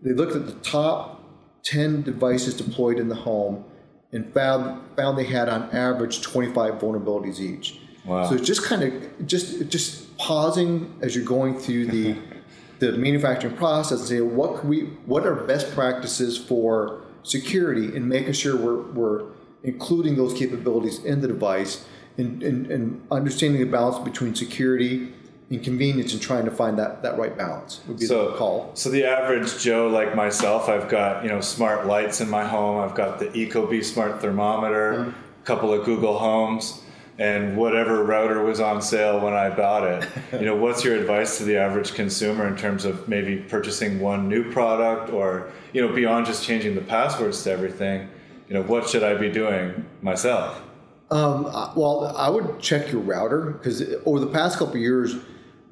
they 0.02 0.12
looked 0.12 0.34
at 0.34 0.46
the 0.46 0.54
top 0.54 1.22
10 1.64 2.02
devices 2.02 2.54
deployed 2.54 2.98
in 2.98 3.08
the 3.08 3.14
home 3.14 3.64
and 4.12 4.32
found 4.32 4.80
found 4.96 5.18
they 5.18 5.24
had 5.24 5.48
on 5.48 5.68
average 5.70 6.22
25 6.22 6.74
vulnerabilities 6.74 7.40
each. 7.40 7.80
Wow. 8.06 8.28
So 8.28 8.36
it's 8.36 8.46
just 8.46 8.64
kind 8.64 8.82
of 8.82 9.26
just 9.26 9.68
just 9.68 10.16
pausing 10.18 10.96
as 11.02 11.14
you're 11.14 11.24
going 11.24 11.58
through 11.58 11.86
the 11.86 12.16
the 12.78 12.92
manufacturing 12.92 13.56
process 13.56 14.00
and 14.00 14.08
say 14.08 14.20
what 14.20 14.60
can 14.60 14.68
we 14.68 14.80
what 15.06 15.26
are 15.26 15.34
best 15.34 15.72
practices 15.72 16.36
for 16.36 17.02
security 17.22 17.96
and 17.96 18.08
making 18.08 18.32
sure 18.32 18.56
we're, 18.56 18.82
we're 18.92 19.24
including 19.64 20.16
those 20.16 20.32
capabilities 20.32 21.04
in 21.04 21.20
the 21.20 21.26
device 21.26 21.84
and, 22.18 22.42
and, 22.42 22.70
and 22.70 23.06
understanding 23.10 23.60
the 23.60 23.66
balance 23.66 23.98
between 23.98 24.34
security 24.34 25.12
and 25.50 25.62
convenience 25.62 26.12
and 26.12 26.22
trying 26.22 26.44
to 26.44 26.50
find 26.50 26.78
that, 26.78 27.02
that 27.02 27.18
right 27.18 27.36
balance 27.36 27.80
would 27.86 27.98
be 27.98 28.06
So 28.06 28.30
the 28.30 28.36
call. 28.36 28.70
So 28.74 28.90
the 28.90 29.04
average 29.04 29.60
Joe 29.60 29.88
like 29.88 30.14
myself, 30.14 30.68
I've 30.68 30.88
got 30.88 31.22
you 31.22 31.28
know 31.28 31.40
smart 31.40 31.86
lights 31.86 32.20
in 32.20 32.28
my 32.28 32.44
home. 32.44 32.80
I've 32.80 32.96
got 32.96 33.18
the 33.18 33.26
Ecobee 33.26 33.84
smart 33.84 34.20
thermometer, 34.20 35.00
a 35.00 35.14
couple 35.44 35.72
of 35.72 35.84
Google 35.84 36.18
Homes, 36.18 36.82
and 37.18 37.56
whatever 37.56 38.04
router 38.04 38.42
was 38.42 38.60
on 38.60 38.82
sale 38.82 39.20
when 39.20 39.32
I 39.32 39.48
bought 39.50 39.84
it. 39.84 40.08
you 40.32 40.44
know, 40.44 40.56
what's 40.56 40.84
your 40.84 40.96
advice 40.96 41.38
to 41.38 41.44
the 41.44 41.56
average 41.56 41.94
consumer 41.94 42.46
in 42.46 42.56
terms 42.56 42.84
of 42.84 43.08
maybe 43.08 43.38
purchasing 43.38 44.00
one 44.00 44.28
new 44.28 44.50
product, 44.52 45.10
or 45.10 45.50
you 45.72 45.80
know 45.80 45.92
beyond 45.94 46.26
just 46.26 46.44
changing 46.44 46.74
the 46.74 46.82
passwords 46.82 47.42
to 47.44 47.52
everything? 47.52 48.08
You 48.48 48.54
know, 48.54 48.62
what 48.62 48.88
should 48.88 49.02
I 49.02 49.14
be 49.14 49.30
doing 49.30 49.84
myself? 50.02 50.62
Um, 51.10 51.46
uh, 51.46 51.72
well, 51.76 52.16
I 52.16 52.28
would 52.28 52.60
check 52.60 52.90
your 52.90 53.00
router 53.00 53.52
because 53.52 53.82
over 54.04 54.18
the 54.18 54.26
past 54.26 54.58
couple 54.58 54.74
of 54.74 54.80
years, 54.80 55.16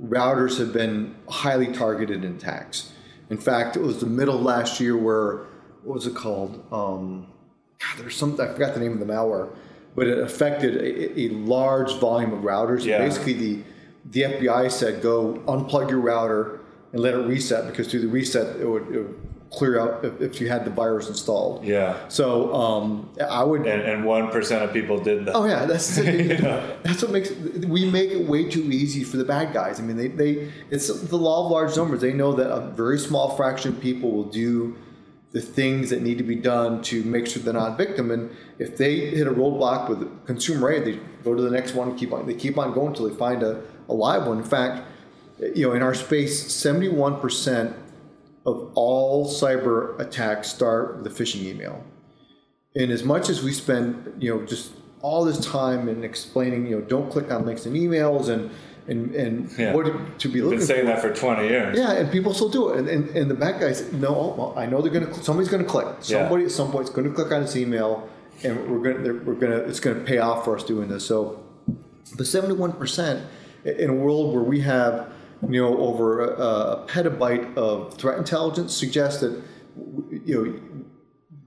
routers 0.03 0.59
have 0.59 0.73
been 0.73 1.15
highly 1.29 1.73
targeted 1.73 2.25
in 2.25 2.37
attacks. 2.37 2.93
In 3.31 3.39
fact, 3.39 3.77
it 3.77 3.83
was 3.83 4.01
the 4.01 4.07
middle 4.07 4.37
of 4.37 4.43
last 4.43 4.81
year 4.81 4.97
where 4.97 5.47
what 5.83 5.95
was 5.95 6.07
it 6.07 6.15
called? 6.15 6.65
Um, 6.73 7.27
God, 7.79 7.99
there's 7.99 8.17
some 8.17 8.35
I 8.41 8.47
forgot 8.47 8.75
the 8.75 8.81
name 8.81 8.93
of 8.93 9.01
the 9.01 9.07
malware, 9.07 9.55
but 9.95 10.07
it 10.07 10.19
affected 10.19 10.77
a, 10.77 11.21
a 11.21 11.29
large 11.31 11.93
volume 11.95 12.33
of 12.33 12.41
routers. 12.41 12.85
Yeah. 12.85 12.99
Basically, 12.99 13.33
the 13.33 13.63
the 14.07 14.23
FBI 14.23 14.71
said 14.71 15.03
go 15.03 15.43
unplug 15.47 15.91
your 15.91 16.01
router 16.01 16.61
and 16.93 17.01
let 17.01 17.15
it 17.15 17.19
reset 17.27 17.67
because 17.67 17.91
through 17.91 18.01
the 18.01 18.09
reset 18.09 18.61
it 18.61 18.69
would, 18.69 18.83
it 18.95 18.99
would 18.99 19.21
clear 19.51 19.79
out 19.79 20.05
if, 20.05 20.21
if 20.21 20.41
you 20.41 20.49
had 20.49 20.65
the 20.65 20.71
virus 20.71 21.09
installed. 21.09 21.65
Yeah. 21.65 21.97
So 22.09 22.53
um, 22.55 23.11
I 23.29 23.45
would 23.45 23.67
And 23.67 23.83
and 23.83 24.05
one 24.05 24.31
percent 24.31 24.65
of 24.65 24.73
people 24.73 24.99
did 24.99 25.27
that. 25.27 25.35
Oh 25.35 25.45
yeah, 25.47 25.65
that's 25.65 25.97
that's 26.83 27.03
what 27.03 27.13
makes 27.13 27.31
we 27.31 27.91
make 27.91 28.11
it 28.11 28.29
way 28.29 28.49
too 28.49 28.71
easy 28.71 29.05
for 29.05 29.17
the 29.17 29.25
bad 29.25 29.53
guys. 29.53 29.81
I 29.81 29.83
mean, 29.83 29.97
they, 29.97 30.09
they 30.09 30.53
it's 30.71 30.89
the 30.89 31.17
law 31.17 31.47
of 31.47 31.51
large 31.51 31.77
numbers. 31.77 32.01
They 32.01 32.13
know 32.13 32.33
that 32.35 32.51
a 32.51 32.61
very 32.71 32.99
small 32.99 33.37
fraction 33.37 33.75
of 33.75 33.81
people 33.81 34.11
will 34.11 34.25
do 34.25 34.77
the 35.35 35.41
things 35.41 35.91
that 35.91 36.01
need 36.01 36.17
to 36.17 36.25
be 36.25 36.37
done 36.37 36.81
to 36.81 37.03
make 37.03 37.27
sure 37.27 37.43
they're 37.43 37.53
not 37.53 37.77
victim. 37.77 38.13
And 38.13 38.31
if 38.61 38.77
they 38.77 38.93
hit 39.11 39.27
a 39.27 39.33
roadblock 39.33 39.89
with 39.89 40.27
consumer 40.27 40.71
aid, 40.73 40.85
they 40.87 41.01
go 41.25 41.35
to 41.35 41.43
the 41.43 41.51
next 41.51 41.75
one. 41.75 41.99
Keep 41.99 42.13
on 42.13 42.27
they 42.27 42.35
keep 42.35 42.57
on 42.57 42.73
going 42.73 42.89
until 42.89 43.09
they 43.09 43.17
find 43.17 43.43
a, 43.43 43.61
a 43.89 43.93
live 43.93 44.27
one. 44.29 44.39
In 44.39 44.45
fact, 44.45 44.87
you 45.55 45.67
know, 45.67 45.75
in 45.75 45.83
our 45.83 45.93
space, 45.93 46.53
seventy 46.53 46.89
one 46.89 47.21
percent 47.21 47.75
of 48.47 48.71
all 48.77 49.27
cyber 49.27 49.99
attacks 49.99 50.49
start 50.49 50.99
with 50.99 51.07
a 51.07 51.11
phishing 51.11 51.43
email. 51.43 51.85
And 52.77 52.93
as 52.93 53.03
much 53.03 53.29
as 53.29 53.43
we 53.43 53.53
spend, 53.53 54.23
you 54.23 54.31
know, 54.33 54.47
just 54.47 54.73
all 55.01 55.25
this 55.25 55.45
time 55.45 55.89
in 55.89 56.05
explaining, 56.05 56.67
you 56.67 56.79
know, 56.79 56.83
don't 56.83 57.11
click 57.11 57.31
on 57.33 57.45
links 57.45 57.67
in 57.67 57.73
emails 57.75 58.29
and 58.29 58.51
and 58.87 59.15
and 59.15 59.51
Yeah. 59.59 59.73
what 59.75 60.19
to 60.19 60.29
be 60.29 60.43
looking 60.43 60.59
been 60.59 60.67
saying 60.67 60.81
for. 60.83 60.87
that 60.87 61.01
for 61.01 61.15
twenty 61.15 61.49
years. 61.49 61.79
Yeah, 61.79 61.93
and 61.93 62.11
people 62.11 62.35
still 62.35 62.49
do 62.49 62.71
it. 62.71 62.79
And, 62.81 62.89
and, 62.89 63.09
and 63.17 63.31
the 63.31 63.35
bad 63.35 63.61
guys 63.61 63.93
know, 63.93 64.35
well, 64.37 64.55
I 64.57 64.67
know 64.67 64.83
they're 64.83 64.93
to, 65.07 65.15
somebody's 65.23 65.51
going 65.51 65.63
to 65.63 65.69
click. 65.69 65.87
Somebody 66.01 66.45
at 66.45 66.51
some 66.51 66.71
point 66.71 66.85
is 66.89 66.91
going 66.95 67.09
to 67.09 67.15
click 67.15 67.33
on 67.33 67.43
this 67.43 67.57
email 67.57 68.09
and 68.43 68.71
we're 68.71 68.93
to, 68.93 69.13
we're 69.25 69.35
to, 69.37 69.65
it's 69.65 69.81
going 69.81 69.99
to 69.99 70.05
pay 70.05 70.19
off 70.19 70.45
for 70.45 70.57
us 70.57 70.65
doing 70.65 70.89
this. 70.89 71.07
So 71.07 71.43
the 72.17 72.25
71% 72.25 73.25
in 73.65 73.91
a 73.91 73.95
world 73.95 74.35
where 74.35 74.43
we 74.43 74.61
have, 74.61 75.11
you 75.49 75.63
know, 75.63 75.79
over 75.79 76.21
a, 76.25 76.29
a 76.37 76.87
petabyte 76.87 77.57
of 77.57 77.95
threat 77.95 78.19
intelligence 78.19 78.75
suggests 78.75 79.21
that, 79.21 79.43
you 80.25 80.45
know, 80.45 80.61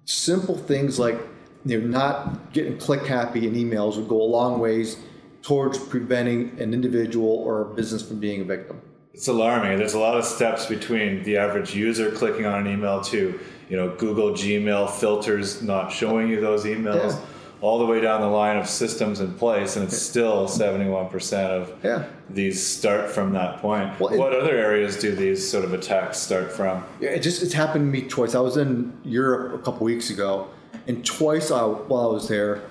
simple 0.05 0.57
things 0.57 0.97
like, 0.97 1.19
you 1.65 1.79
know, 1.81 1.87
not 1.87 2.53
getting 2.53 2.77
click 2.77 3.05
happy 3.05 3.45
in 3.47 3.53
emails 3.53 3.97
would 3.97 4.07
go 4.07 4.21
a 4.21 4.23
long 4.23 4.59
ways 4.59 4.97
towards 5.41 5.77
preventing 5.77 6.57
an 6.59 6.73
individual 6.73 7.29
or 7.29 7.61
a 7.61 7.65
business 7.75 8.01
from 8.07 8.19
being 8.19 8.41
a 8.41 8.43
victim. 8.43 8.81
It's 9.13 9.27
alarming. 9.27 9.77
There's 9.77 9.95
a 9.95 9.99
lot 9.99 10.15
of 10.17 10.25
steps 10.25 10.65
between 10.67 11.23
the 11.23 11.37
average 11.37 11.73
user 11.75 12.11
clicking 12.11 12.45
on 12.45 12.67
an 12.67 12.71
email 12.73 13.01
to, 13.05 13.39
you 13.69 13.75
know, 13.77 13.95
Google 13.97 14.31
Gmail 14.31 14.89
filters 14.91 15.61
not 15.63 15.91
showing 15.91 16.27
you 16.29 16.39
those 16.39 16.65
emails, 16.65 17.13
Yeah. 17.13 17.19
all 17.61 17.79
the 17.79 17.85
way 17.85 17.99
down 17.99 18.21
the 18.21 18.27
line 18.27 18.57
of 18.57 18.67
systems 18.69 19.19
in 19.19 19.33
place, 19.33 19.75
and 19.75 19.85
it's 19.87 19.97
still 19.97 20.47
71% 20.47 21.49
of 21.51 21.71
Yeah. 21.83 22.03
these 22.29 22.63
start 22.63 23.09
from 23.09 23.33
that 23.33 23.59
point. 23.59 23.99
Well, 23.99 24.13
it- 24.13 24.19
what 24.19 24.33
other 24.33 24.51
areas 24.55 24.95
do 24.97 25.15
these 25.15 25.47
sort 25.49 25.65
of 25.65 25.73
attacks 25.73 26.19
start 26.19 26.51
from? 26.51 26.83
Yeah, 27.01 27.09
it 27.09 27.19
just 27.23 27.41
it's 27.41 27.53
happened 27.53 27.91
to 27.91 27.99
me 28.01 28.07
twice. 28.07 28.35
I 28.35 28.39
was 28.41 28.57
in 28.57 28.93
Europe 29.03 29.55
a 29.55 29.57
couple 29.63 29.85
weeks 29.85 30.11
ago, 30.11 30.47
and 30.87 31.03
twice 31.03 31.49
I, 31.49 31.61
while 31.63 32.09
I 32.11 32.13
was 32.13 32.27
there, 32.27 32.61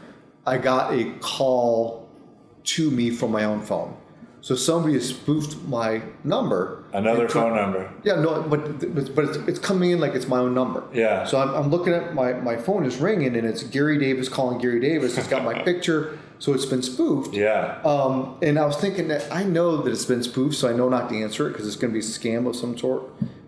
I 0.46 0.58
got 0.58 0.92
a 0.94 1.10
call 1.18 2.05
to 2.66 2.90
me 2.90 3.10
from 3.10 3.32
my 3.32 3.44
own 3.44 3.62
phone. 3.62 3.96
So 4.42 4.54
somebody 4.54 4.94
has 4.94 5.08
spoofed 5.08 5.56
my 5.66 6.02
number. 6.22 6.84
Another 6.92 7.28
phone 7.28 7.56
number. 7.56 7.90
Yeah, 8.04 8.14
no, 8.20 8.42
but 8.42 8.78
but 8.94 9.12
but 9.14 9.24
it's, 9.24 9.36
it's 9.48 9.58
coming 9.58 9.90
in 9.90 9.98
like 9.98 10.14
it's 10.14 10.28
my 10.28 10.38
own 10.38 10.54
number. 10.54 10.84
Yeah. 10.92 11.24
So 11.24 11.38
I'm, 11.40 11.52
I'm 11.52 11.68
looking 11.70 11.92
at 11.92 12.14
my 12.14 12.32
my 12.34 12.56
phone 12.56 12.84
is 12.84 12.98
ringing, 12.98 13.34
and 13.36 13.44
it's 13.44 13.64
Gary 13.64 13.98
Davis 13.98 14.28
calling 14.28 14.58
Gary 14.58 14.78
Davis. 14.78 15.18
It's 15.18 15.26
got 15.26 15.42
my 15.42 15.54
picture, 15.64 16.16
so 16.38 16.52
it's 16.54 16.64
been 16.66 16.82
spoofed. 16.82 17.34
Yeah. 17.34 17.80
Um, 17.84 18.36
and 18.40 18.56
I 18.56 18.66
was 18.66 18.76
thinking 18.76 19.08
that 19.08 19.26
I 19.32 19.42
know 19.42 19.78
that 19.82 19.90
it's 19.90 20.04
been 20.04 20.22
spoofed, 20.22 20.54
so 20.56 20.68
I 20.68 20.72
know 20.74 20.88
not 20.88 21.08
to 21.10 21.16
answer 21.20 21.48
it 21.48 21.52
because 21.52 21.66
it's 21.66 21.76
going 21.76 21.92
to 21.92 21.98
be 21.98 22.04
a 22.06 22.08
scam 22.08 22.46
of 22.48 22.54
some 22.54 22.78
sort. 22.78 23.02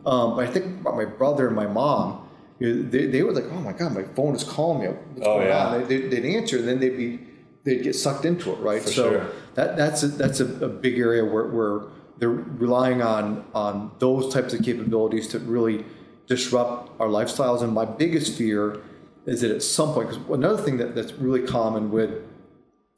Um, 0.05 0.35
but 0.35 0.49
I 0.49 0.51
think 0.51 0.81
about 0.81 0.97
my 0.97 1.05
brother 1.05 1.47
and 1.47 1.55
my 1.55 1.67
mom. 1.69 2.27
You 2.59 2.75
know, 2.75 2.83
they, 2.91 3.07
they 3.07 3.23
were 3.23 3.31
like, 3.31 3.45
"Oh 3.53 3.61
my 3.61 3.73
god, 3.73 3.93
my 3.95 4.03
phone 4.03 4.35
is 4.35 4.43
calling 4.43 4.81
me. 4.81 4.89
What's 4.89 5.29
Oh, 5.29 5.37
going 5.37 5.47
yeah. 5.47 5.67
on?" 5.69 5.87
They, 5.87 6.01
they'd 6.09 6.25
answer, 6.25 6.59
and 6.59 6.67
then 6.67 6.81
they'd 6.81 6.97
be 6.97 7.21
they'd 7.65 7.83
get 7.83 7.95
sucked 7.95 8.25
into 8.25 8.53
it, 8.53 8.59
right? 8.61 8.83
For 8.83 8.89
so 8.89 9.11
sure. 9.11 9.31
that 9.55 9.77
that's 9.77 10.03
a, 10.03 10.09
that's 10.09 10.41
a, 10.41 10.47
a 10.65 10.69
big 10.69 10.99
area 10.99 11.25
where, 11.25 11.47
where 11.49 11.81
they're 12.19 12.31
relying 12.31 13.03
on 13.03 13.45
on 13.55 13.93
those 13.99 14.33
types 14.33 14.53
of 14.55 14.63
capabilities 14.63 15.29
to 15.29 15.39
really 15.39 15.85
disrupt 16.27 16.91
our 17.01 17.09
lifestyles. 17.09 17.63
And 17.63 17.73
my 17.73 17.85
biggest 17.85 18.37
fear 18.37 18.81
is 19.27 19.41
that 19.43 19.51
at 19.51 19.63
some 19.63 19.93
point, 19.95 20.09
because 20.11 20.23
another 20.31 20.63
thing 20.63 20.77
that, 20.79 20.95
that's 20.95 21.13
really 21.13 21.43
common 21.47 21.91
with 21.91 22.11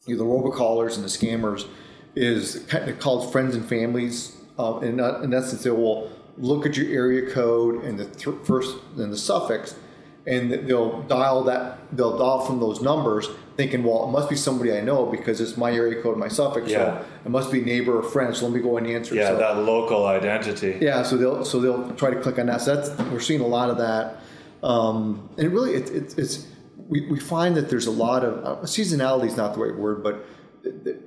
you 0.07 0.17
know, 0.17 0.25
the 0.25 0.25
robocallers 0.25 0.95
and 0.97 1.05
the 1.05 1.09
scammers 1.09 1.67
is 2.15 2.65
kind 2.69 2.89
of 2.89 2.99
called 2.99 3.31
friends 3.33 3.55
and 3.55 3.65
families. 3.69 4.37
Uh, 4.59 4.79
in, 4.81 4.97
that- 4.97 5.23
in 5.23 5.33
essence, 5.35 5.63
they 5.63 5.71
will 5.71 6.11
look 6.39 6.65
at 6.67 6.77
your 6.77 6.89
area 6.89 7.31
code 7.31 7.85
and 7.85 7.99
the 7.99 8.07
th- 8.07 8.37
first 8.45 8.77
and 8.97 9.13
the 9.13 9.17
suffix, 9.17 9.75
and 10.27 10.51
they'll 10.51 11.03
dial 11.03 11.45
that. 11.45 11.79
They'll 11.97 12.19
dial 12.19 12.41
from 12.41 12.61
those 12.61 12.81
numbers, 12.81 13.29
thinking, 13.57 13.83
"Well, 13.83 14.05
it 14.05 14.11
must 14.11 14.29
be 14.29 14.37
somebody 14.37 14.73
I 14.77 14.81
know 14.81 15.07
because 15.07 15.41
it's 15.41 15.57
my 15.57 15.73
area 15.73 16.03
code, 16.03 16.19
my 16.19 16.29
suffix. 16.29 16.71
Yeah. 16.71 17.01
So 17.01 17.05
it 17.25 17.29
must 17.31 17.51
be 17.51 17.61
neighbor 17.61 17.99
or 17.99 18.03
friend. 18.03 18.35
So 18.35 18.47
let 18.47 18.55
me 18.55 18.61
go 18.61 18.77
and 18.77 18.87
answer." 18.87 19.15
Yeah, 19.15 19.29
so, 19.29 19.39
that 19.39 19.59
local 19.59 20.07
identity. 20.07 20.79
yeah, 20.81 21.03
so 21.03 21.17
they'll 21.17 21.45
so 21.45 21.61
they'll 21.61 21.91
try 21.95 22.11
to 22.11 22.21
click 22.21 22.39
on 22.39 22.47
that. 22.47 22.61
So 22.61 22.77
that's 22.77 22.91
we're 23.11 23.21
seeing 23.21 23.41
a 23.41 23.47
lot 23.47 23.71
of 23.71 23.79
that, 23.79 24.19
um, 24.63 25.29
and 25.37 25.47
it 25.47 25.51
really 25.51 25.75
it, 25.75 25.91
it, 25.91 26.19
it's 26.19 26.47
we, 26.89 27.07
we 27.07 27.19
find 27.19 27.57
that 27.57 27.71
there's 27.71 27.87
a 27.87 27.91
lot 27.91 28.25
of 28.25 28.45
uh, 28.45 28.63
seasonality 28.63 29.27
is 29.27 29.37
not 29.37 29.55
the 29.55 29.61
right 29.61 29.77
word, 29.77 30.03
but 30.03 30.27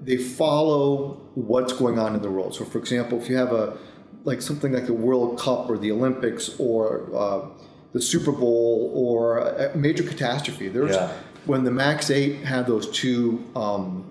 they 0.01 0.17
follow 0.17 1.21
what's 1.35 1.73
going 1.73 1.99
on 1.99 2.15
in 2.15 2.21
the 2.21 2.31
world. 2.31 2.55
So, 2.55 2.65
for 2.65 2.79
example, 2.79 3.21
if 3.21 3.29
you 3.29 3.35
have 3.35 3.51
a 3.51 3.77
like 4.23 4.41
something 4.41 4.71
like 4.71 4.85
the 4.85 4.93
World 4.93 5.37
Cup 5.37 5.69
or 5.69 5.77
the 5.77 5.91
Olympics 5.91 6.57
or 6.57 7.09
uh, 7.13 7.47
the 7.93 8.01
Super 8.01 8.31
Bowl 8.31 8.91
or 8.93 9.37
a 9.39 9.75
major 9.77 10.03
catastrophe, 10.03 10.67
there's 10.67 10.95
Yeah. 10.95 11.11
when 11.45 11.63
the 11.63 11.71
Max 11.71 12.09
Eight 12.09 12.37
had 12.43 12.67
those 12.67 12.89
two 12.89 13.43
um, 13.55 14.05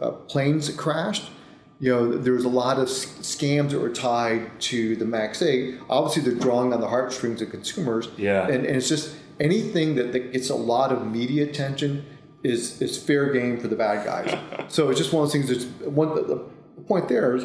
uh, 0.00 0.10
planes 0.10 0.66
that 0.66 0.76
crashed. 0.76 1.30
You 1.78 1.90
know, 1.92 2.16
there 2.16 2.34
was 2.34 2.44
a 2.44 2.48
lot 2.48 2.78
of 2.78 2.86
scams 2.86 3.70
that 3.70 3.80
were 3.80 3.90
tied 3.90 4.60
to 4.62 4.94
the 4.96 5.04
Max 5.04 5.42
8. 5.42 5.80
Obviously, 5.90 6.22
they're 6.22 6.40
drawing 6.40 6.72
on 6.72 6.80
the 6.80 6.86
heartstrings 6.86 7.42
of 7.42 7.50
consumers. 7.50 8.08
Yeah. 8.16 8.44
And, 8.46 8.64
and 8.64 8.76
it's 8.76 8.88
just 8.88 9.16
anything 9.40 9.96
that, 9.96 10.12
that 10.12 10.32
gets 10.32 10.48
a 10.50 10.54
lot 10.54 10.92
of 10.92 11.04
media 11.10 11.42
attention 11.44 12.04
is, 12.44 12.80
is 12.80 12.96
fair 12.96 13.32
game 13.32 13.58
for 13.58 13.66
the 13.68 13.74
bad 13.74 14.04
guys. 14.04 14.36
so 14.72 14.90
it's 14.90 14.98
just 15.00 15.12
one 15.12 15.24
of 15.24 15.32
those 15.32 15.32
things 15.32 15.48
that's 15.48 15.64
one, 15.86 16.14
the, 16.14 16.22
the 16.22 16.82
point 16.84 17.08
there 17.08 17.34
is 17.36 17.44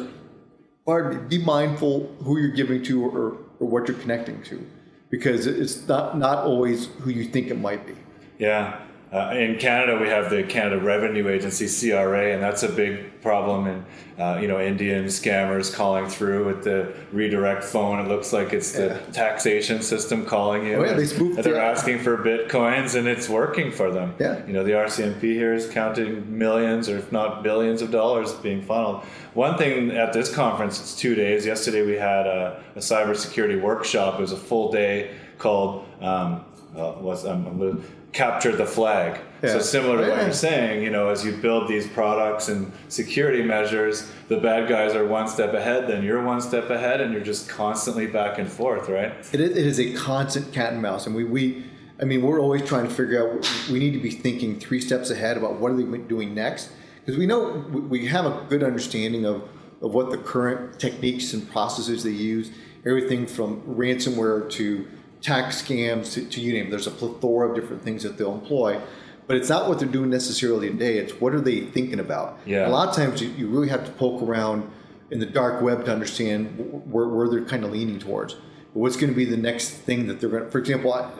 pardon 0.86 1.22
me, 1.28 1.38
be 1.38 1.44
mindful 1.44 2.14
who 2.22 2.38
you're 2.38 2.50
giving 2.50 2.82
to 2.84 3.04
or, 3.04 3.36
or 3.60 3.68
what 3.68 3.88
you're 3.88 3.96
connecting 3.98 4.42
to 4.42 4.64
because 5.10 5.46
it's 5.46 5.86
not, 5.88 6.18
not 6.18 6.44
always 6.44 6.86
who 7.00 7.10
you 7.10 7.24
think 7.24 7.48
it 7.48 7.58
might 7.58 7.86
be. 7.86 7.94
Yeah. 8.38 8.80
Uh, 9.10 9.30
in 9.34 9.58
Canada, 9.58 9.98
we 9.98 10.08
have 10.08 10.28
the 10.28 10.42
Canada 10.42 10.78
Revenue 10.78 11.28
Agency 11.28 11.66
(CRA), 11.66 12.32
and 12.34 12.42
that's 12.42 12.62
a 12.62 12.68
big 12.68 13.22
problem. 13.22 13.66
And 13.66 13.84
uh, 14.18 14.38
you 14.40 14.48
know, 14.48 14.60
Indian 14.60 15.04
scammers 15.06 15.72
calling 15.72 16.08
through 16.08 16.44
with 16.44 16.64
the 16.64 16.92
redirect 17.12 17.62
phone. 17.64 18.04
It 18.04 18.08
looks 18.08 18.32
like 18.32 18.52
it's 18.52 18.72
the 18.72 18.86
Yeah. 18.86 19.12
taxation 19.12 19.80
system 19.80 20.26
calling 20.26 20.66
you. 20.66 20.74
Oh, 20.74 20.84
yeah, 20.84 20.92
they 20.94 21.02
and 21.02 21.08
spoofed 21.08 21.42
They're 21.42 21.54
the- 21.54 21.62
asking 21.62 22.00
for 22.00 22.18
bitcoins, 22.18 22.96
and 22.96 23.06
it's 23.08 23.28
working 23.28 23.70
for 23.70 23.90
them. 23.90 24.14
Yeah. 24.18 24.44
You 24.46 24.52
know, 24.52 24.64
the 24.64 24.72
RCMP 24.74 25.32
here 25.34 25.54
is 25.54 25.68
counting 25.70 26.36
millions, 26.36 26.88
or 26.90 26.98
if 26.98 27.10
not 27.12 27.42
billions, 27.42 27.80
of 27.80 27.90
dollars 27.90 28.32
being 28.34 28.60
funneled. 28.60 29.04
One 29.34 29.56
thing 29.56 29.90
at 29.92 30.12
this 30.12 30.34
conference, 30.34 30.80
it's 30.80 30.94
two 30.96 31.14
days. 31.14 31.46
Yesterday 31.46 31.82
we 31.86 31.94
had 31.94 32.26
a, 32.26 32.60
a 32.76 32.80
cybersecurity 32.80 33.58
workshop. 33.60 34.18
It 34.18 34.20
was 34.20 34.32
a 34.32 34.36
full 34.36 34.70
day 34.72 35.12
called 35.38 35.86
um, 36.02 36.44
uh, 36.76 36.92
what's 36.92 37.24
um, 37.24 37.46
I'm 37.46 37.60
lo- 37.60 37.82
capture 38.12 38.54
the 38.56 38.66
flag. 38.66 39.20
So 39.42 39.60
similar 39.60 39.96
to 39.98 40.10
what 40.10 40.22
you're 40.22 40.32
saying, 40.32 40.82
you 40.82 40.90
know, 40.90 41.10
as 41.10 41.24
you 41.24 41.32
build 41.32 41.68
these 41.68 41.86
products 41.86 42.48
and 42.48 42.72
security 42.88 43.42
measures, 43.42 44.10
the 44.28 44.38
bad 44.38 44.68
guys 44.68 44.94
are 44.96 45.06
one 45.06 45.28
step 45.28 45.52
ahead, 45.54 45.86
then 45.88 46.02
you're 46.02 46.22
one 46.24 46.40
step 46.40 46.70
ahead, 46.70 47.00
and 47.00 47.12
you're 47.12 47.22
just 47.22 47.48
constantly 47.48 48.06
back 48.06 48.38
and 48.38 48.50
forth, 48.50 48.88
right? 48.88 49.12
It 49.32 49.40
is, 49.40 49.50
it 49.56 49.66
is 49.66 49.78
a 49.78 49.92
constant 49.94 50.52
cat 50.52 50.72
and 50.72 50.82
mouse, 50.82 51.06
and 51.06 51.14
we, 51.14 51.22
we, 51.24 51.64
I 52.00 52.04
mean, 52.04 52.22
we're 52.22 52.40
always 52.40 52.62
trying 52.66 52.88
to 52.88 52.92
figure 52.94 53.20
out. 53.36 53.48
We 53.70 53.78
need 53.78 53.92
to 53.92 54.00
be 54.00 54.10
thinking 54.10 54.58
three 54.58 54.80
steps 54.80 55.10
ahead 55.10 55.36
about 55.36 55.60
what 55.60 55.70
are 55.72 55.76
they 55.76 55.98
doing 55.98 56.34
next, 56.34 56.70
because 57.04 57.16
we 57.18 57.26
know 57.26 57.64
we- 57.70 57.80
we 57.80 58.06
have 58.06 58.24
a 58.26 58.44
good 58.48 58.62
understanding 58.64 59.24
of, 59.26 59.42
of 59.82 59.94
what 59.94 60.10
the 60.10 60.18
current 60.18 60.80
techniques 60.80 61.32
and 61.34 61.48
processes 61.50 62.02
they 62.02 62.10
use. 62.10 62.50
Everything 62.86 63.26
from 63.26 63.60
ransomware 63.62 64.48
to 64.52 64.86
tax 65.20 65.62
scams 65.62 66.12
to, 66.14 66.24
to 66.24 66.40
you 66.40 66.52
name. 66.52 66.66
it. 66.66 66.70
There's 66.70 66.86
a 66.86 66.90
plethora 66.90 67.48
of 67.48 67.54
different 67.54 67.82
things 67.82 68.02
that 68.02 68.18
they'll 68.18 68.34
employ, 68.34 68.80
but 69.26 69.36
it's 69.36 69.48
not 69.48 69.68
what 69.68 69.78
they're 69.78 69.88
doing 69.88 70.10
necessarily 70.10 70.68
today. 70.68 70.98
It's 70.98 71.12
what 71.20 71.34
are 71.34 71.40
they 71.40 71.60
thinking 71.60 72.00
about. 72.00 72.38
Yeah. 72.46 72.66
A 72.66 72.70
lot 72.70 72.88
of 72.88 72.94
times 72.94 73.20
you, 73.20 73.28
you 73.30 73.48
really 73.48 73.68
have 73.68 73.84
to 73.84 73.90
poke 73.92 74.22
around 74.22 74.70
in 75.10 75.20
the 75.20 75.26
dark 75.26 75.62
web 75.62 75.84
to 75.86 75.92
understand 75.92 76.82
where, 76.90 77.08
where 77.08 77.28
they're 77.28 77.44
kind 77.44 77.64
of 77.64 77.72
leaning 77.72 77.98
towards. 77.98 78.36
What's 78.74 78.96
going 78.96 79.08
to 79.08 79.16
be 79.16 79.24
the 79.24 79.36
next 79.36 79.70
thing 79.70 80.06
that 80.06 80.20
they're 80.20 80.28
going 80.28 80.44
to, 80.44 80.50
for 80.50 80.58
example, 80.58 80.92
I, 80.92 81.10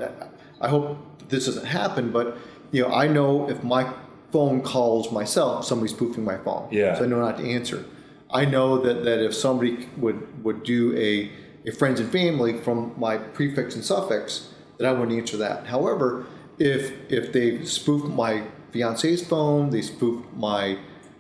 I 0.60 0.68
hope 0.68 0.98
this 1.28 1.46
doesn't 1.46 1.66
happen, 1.66 2.10
but 2.10 2.36
you 2.70 2.82
know, 2.82 2.94
I 2.94 3.08
know 3.08 3.48
if 3.48 3.64
my 3.64 3.92
phone 4.30 4.60
calls 4.60 5.10
myself, 5.10 5.64
somebody's 5.64 5.94
spoofing 5.94 6.24
my 6.24 6.36
phone. 6.38 6.68
Yeah. 6.70 6.96
So 6.96 7.04
I 7.04 7.06
know 7.06 7.20
not 7.20 7.38
to 7.38 7.50
answer. 7.50 7.84
I 8.30 8.44
know 8.44 8.78
that, 8.78 9.04
that 9.04 9.24
if 9.24 9.34
somebody 9.34 9.88
would, 9.96 10.44
would 10.44 10.62
do 10.62 10.94
a, 10.96 11.30
a 11.66 11.72
friends 11.72 12.00
and 12.00 12.10
family 12.10 12.58
from 12.58 12.94
my 12.96 13.16
prefix 13.18 13.74
and 13.74 13.84
suffix, 13.84 14.48
that 14.78 14.86
I 14.86 14.92
wouldn't 14.92 15.18
answer 15.18 15.36
that. 15.38 15.66
However, 15.66 16.26
if 16.58 16.92
if 17.10 17.32
they 17.32 17.64
spoof 17.64 18.04
my 18.04 18.44
fiance's 18.72 19.26
phone, 19.26 19.70
they 19.70 19.82
spoof 19.82 20.24
my 20.34 20.78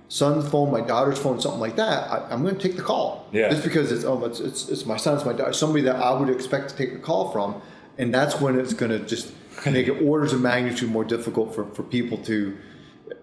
son's 0.08 0.48
phone, 0.48 0.70
my 0.70 0.80
daughter's 0.80 1.18
phone, 1.18 1.40
something 1.40 1.60
like 1.60 1.76
that, 1.76 2.10
I, 2.10 2.30
I'm 2.30 2.42
going 2.42 2.56
to 2.56 2.60
take 2.60 2.76
the 2.76 2.82
call. 2.82 3.28
Yeah. 3.30 3.50
Just 3.50 3.62
because 3.62 3.92
it's 3.92 4.04
oh 4.04 4.24
it's, 4.24 4.40
it's 4.40 4.68
it's 4.68 4.86
my 4.86 4.96
son, 4.96 5.16
it's 5.16 5.24
my 5.24 5.32
daughter, 5.32 5.52
somebody 5.52 5.82
that 5.84 5.96
I 5.96 6.18
would 6.18 6.30
expect 6.30 6.70
to 6.70 6.76
take 6.76 6.92
a 6.92 6.98
call 6.98 7.30
from, 7.30 7.60
and 7.98 8.12
that's 8.12 8.40
when 8.40 8.58
it's 8.58 8.72
going 8.72 8.90
to 8.90 9.00
just 9.00 9.32
make 9.66 9.88
it 9.88 10.02
orders 10.02 10.32
of 10.32 10.40
magnitude 10.40 10.90
more 10.90 11.04
difficult 11.04 11.54
for, 11.54 11.66
for 11.66 11.82
people 11.82 12.18
to 12.18 12.56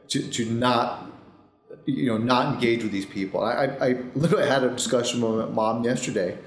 to 0.10 0.22
to 0.22 0.46
not 0.46 1.12
you 1.86 2.08
know 2.08 2.18
not 2.18 2.54
engage 2.54 2.84
with 2.84 2.92
these 2.92 3.06
people. 3.06 3.44
I, 3.44 3.66
I, 3.66 3.88
I 3.88 3.96
literally 4.14 4.48
had 4.48 4.64
a 4.64 4.70
discussion 4.70 5.22
with 5.22 5.50
my 5.50 5.54
mom 5.54 5.84
yesterday. 5.84 6.38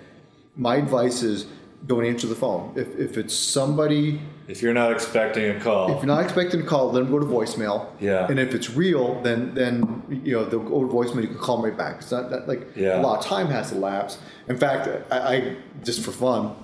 My 0.58 0.76
advice 0.76 1.22
is 1.22 1.46
don't 1.86 2.04
answer 2.04 2.26
the 2.26 2.34
phone. 2.34 2.72
If, 2.74 2.98
if 2.98 3.16
it's 3.16 3.32
somebody, 3.32 4.20
If 4.48 4.60
you're 4.62 4.74
not 4.74 4.90
expecting 4.90 5.48
a 5.56 5.60
call, 5.60 5.92
if 5.92 5.98
you're 5.98 6.06
not 6.06 6.24
expecting 6.24 6.60
a 6.60 6.64
call, 6.64 6.90
let 6.90 7.00
them 7.04 7.10
go 7.12 7.20
to 7.20 7.24
voicemail. 7.26 7.86
Yeah. 8.00 8.26
And 8.28 8.40
if 8.40 8.52
it's 8.52 8.68
real, 8.70 9.22
then 9.22 9.54
then 9.54 10.02
you 10.24 10.32
know 10.34 10.44
they'll 10.44 10.58
go 10.74 10.80
to 10.86 10.92
voicemail. 10.92 11.22
You 11.22 11.28
can 11.28 11.38
call 11.38 11.62
me 11.62 11.70
back. 11.70 11.98
It's 12.00 12.10
not 12.10 12.30
that, 12.30 12.48
like 12.48 12.62
Yeah. 12.76 13.00
a 13.00 13.02
lot 13.02 13.20
of 13.20 13.24
time 13.24 13.46
has 13.58 13.70
elapsed. 13.72 14.18
In 14.48 14.56
fact, 14.58 14.88
I, 15.12 15.18
I 15.34 15.56
just 15.84 16.00
for 16.04 16.10
fun, 16.10 16.56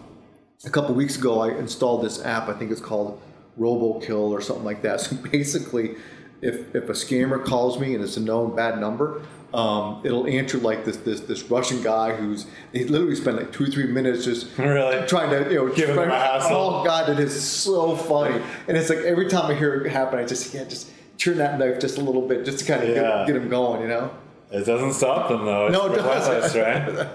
a 0.64 0.70
couple 0.70 0.92
weeks 0.96 1.16
ago, 1.16 1.40
I 1.40 1.50
installed 1.56 2.02
this 2.04 2.24
app. 2.24 2.48
I 2.48 2.54
think 2.54 2.72
it's 2.72 2.80
called 2.80 3.22
RoboKill 3.58 4.30
or 4.36 4.40
something 4.40 4.64
like 4.64 4.82
that. 4.82 5.00
So 5.06 5.14
basically, 5.16 5.94
if 6.42 6.74
if 6.74 6.84
a 6.88 6.96
scammer 7.04 7.38
calls 7.44 7.78
me 7.78 7.94
and 7.94 8.02
it's 8.02 8.16
a 8.16 8.20
known 8.30 8.56
bad 8.56 8.80
number, 8.80 9.22
um, 9.54 10.00
it'll 10.04 10.26
answer 10.26 10.58
like 10.58 10.84
this 10.84 10.96
this 10.98 11.20
this 11.20 11.42
Russian 11.44 11.82
guy 11.82 12.14
who's 12.14 12.46
he 12.72 12.84
literally 12.84 13.14
spent 13.14 13.36
like 13.36 13.52
two 13.52 13.64
or 13.64 13.66
three 13.68 13.86
minutes 13.86 14.24
just 14.24 14.56
Really? 14.58 15.06
trying 15.06 15.30
to 15.30 15.48
you 15.50 15.56
know 15.56 15.68
Give 15.72 15.90
him 15.90 15.98
a 15.98 16.06
hassle. 16.08 16.56
Oh 16.56 16.84
God, 16.84 17.08
it 17.08 17.18
is 17.20 17.40
so 17.42 17.94
funny, 17.96 18.42
and 18.68 18.76
it's 18.76 18.88
like 18.90 18.98
every 18.98 19.28
time 19.28 19.50
I 19.50 19.54
hear 19.54 19.74
it 19.84 19.90
happen, 19.90 20.18
I 20.18 20.24
just 20.24 20.52
yeah 20.52 20.64
just 20.64 20.90
turn 21.18 21.38
that 21.38 21.58
knife 21.58 21.78
just 21.80 21.96
a 21.98 22.00
little 22.00 22.26
bit 22.26 22.44
just 22.44 22.58
to 22.58 22.64
kind 22.64 22.82
of 22.82 22.88
Yeah. 22.88 23.24
get, 23.24 23.26
get 23.28 23.36
him 23.36 23.48
going, 23.48 23.82
you 23.82 23.88
know. 23.88 24.10
it 24.50 24.64
doesn't 24.66 24.92
stop 24.94 25.28
them 25.28 25.44
though. 25.44 25.66
It's 25.66 25.72
No, 25.72 25.92
it 25.92 25.96
doesn't. 25.96 26.60
right? 26.60 27.08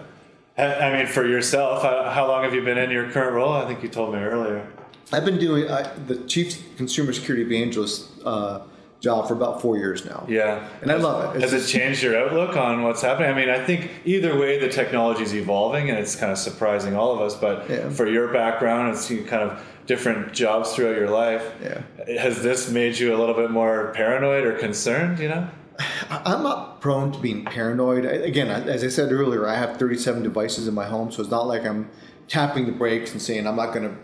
I 0.57 0.97
mean, 0.97 1.07
for 1.07 1.25
yourself, 1.25 1.83
how, 1.83 2.09
how 2.09 2.27
long 2.27 2.43
have 2.43 2.53
you 2.53 2.61
been 2.61 2.77
in 2.77 2.91
your 2.91 3.09
current 3.11 3.33
role? 3.33 3.53
I 3.53 3.65
think 3.65 3.81
you 3.81 3.87
told 3.87 4.13
me 4.13 4.19
earlier. 4.19 4.67
I've 5.13 5.23
been 5.23 5.37
doing 5.39 5.69
uh, 5.69 5.89
the 6.07 6.17
chief 6.25 6.75
consumer 6.77 7.13
security 7.13 7.43
evangelist 7.43 8.09
uh, 8.25 8.59
job 8.99 9.27
for 9.27 9.33
about 9.33 9.61
four 9.61 9.77
years 9.77 10.05
now. 10.05 10.25
Yeah. 10.27 10.67
and 10.81 10.91
I 10.91 10.95
love 10.95 11.35
it. 11.35 11.41
It's 11.43 11.51
Has 11.53 11.65
it 11.65 11.67
changed 11.67 12.03
your 12.03 12.17
outlook 12.17 12.57
on 12.57 12.83
what's 12.83 13.01
happening? 13.01 13.29
I 13.29 13.33
mean, 13.33 13.49
I 13.49 13.63
think 13.63 13.89
either 14.05 14.37
way, 14.37 14.59
the 14.59 14.67
technology 14.69 15.23
is 15.23 15.33
evolving, 15.33 15.89
and 15.89 15.97
it's 15.97 16.15
kind 16.15 16.31
of 16.31 16.37
surprising 16.37 16.95
all 16.95 17.13
of 17.13 17.21
us. 17.21 17.35
But 17.35 17.69
Yeah. 17.69 17.89
for 17.89 18.07
your 18.07 18.27
background, 18.33 18.93
it's 18.93 19.09
you 19.09 19.23
kind 19.23 19.43
of 19.43 19.61
different 19.85 20.33
jobs 20.33 20.73
throughout 20.73 20.97
your 20.97 21.09
life. 21.09 21.49
Yeah. 21.63 21.81
Has 22.19 22.43
this 22.43 22.69
made 22.69 22.97
you 22.99 23.15
a 23.15 23.17
little 23.17 23.35
bit 23.35 23.51
more 23.51 23.91
paranoid 23.95 24.43
or 24.45 24.53
concerned? 24.53 25.19
You 25.19 25.29
know? 25.29 25.47
I'm 26.09 26.43
not 26.43 26.81
prone 26.81 27.11
to 27.13 27.19
being 27.19 27.45
paranoid. 27.45 28.05
Again, 28.05 28.49
as 28.49 28.83
I 28.83 28.89
said 28.89 29.11
earlier, 29.11 29.47
I 29.47 29.55
have 29.55 29.77
37 29.77 30.23
devices 30.23 30.67
in 30.67 30.73
my 30.73 30.85
home, 30.85 31.09
so 31.11 31.21
it's 31.21 31.31
not 31.31 31.47
like 31.47 31.65
I'm 31.65 31.89
tapping 32.27 32.65
the 32.65 32.71
brakes 32.73 33.13
and 33.13 33.21
saying 33.21 33.47
I'm 33.47 33.55
not 33.55 33.73
going 33.73 33.89
to 33.89 33.95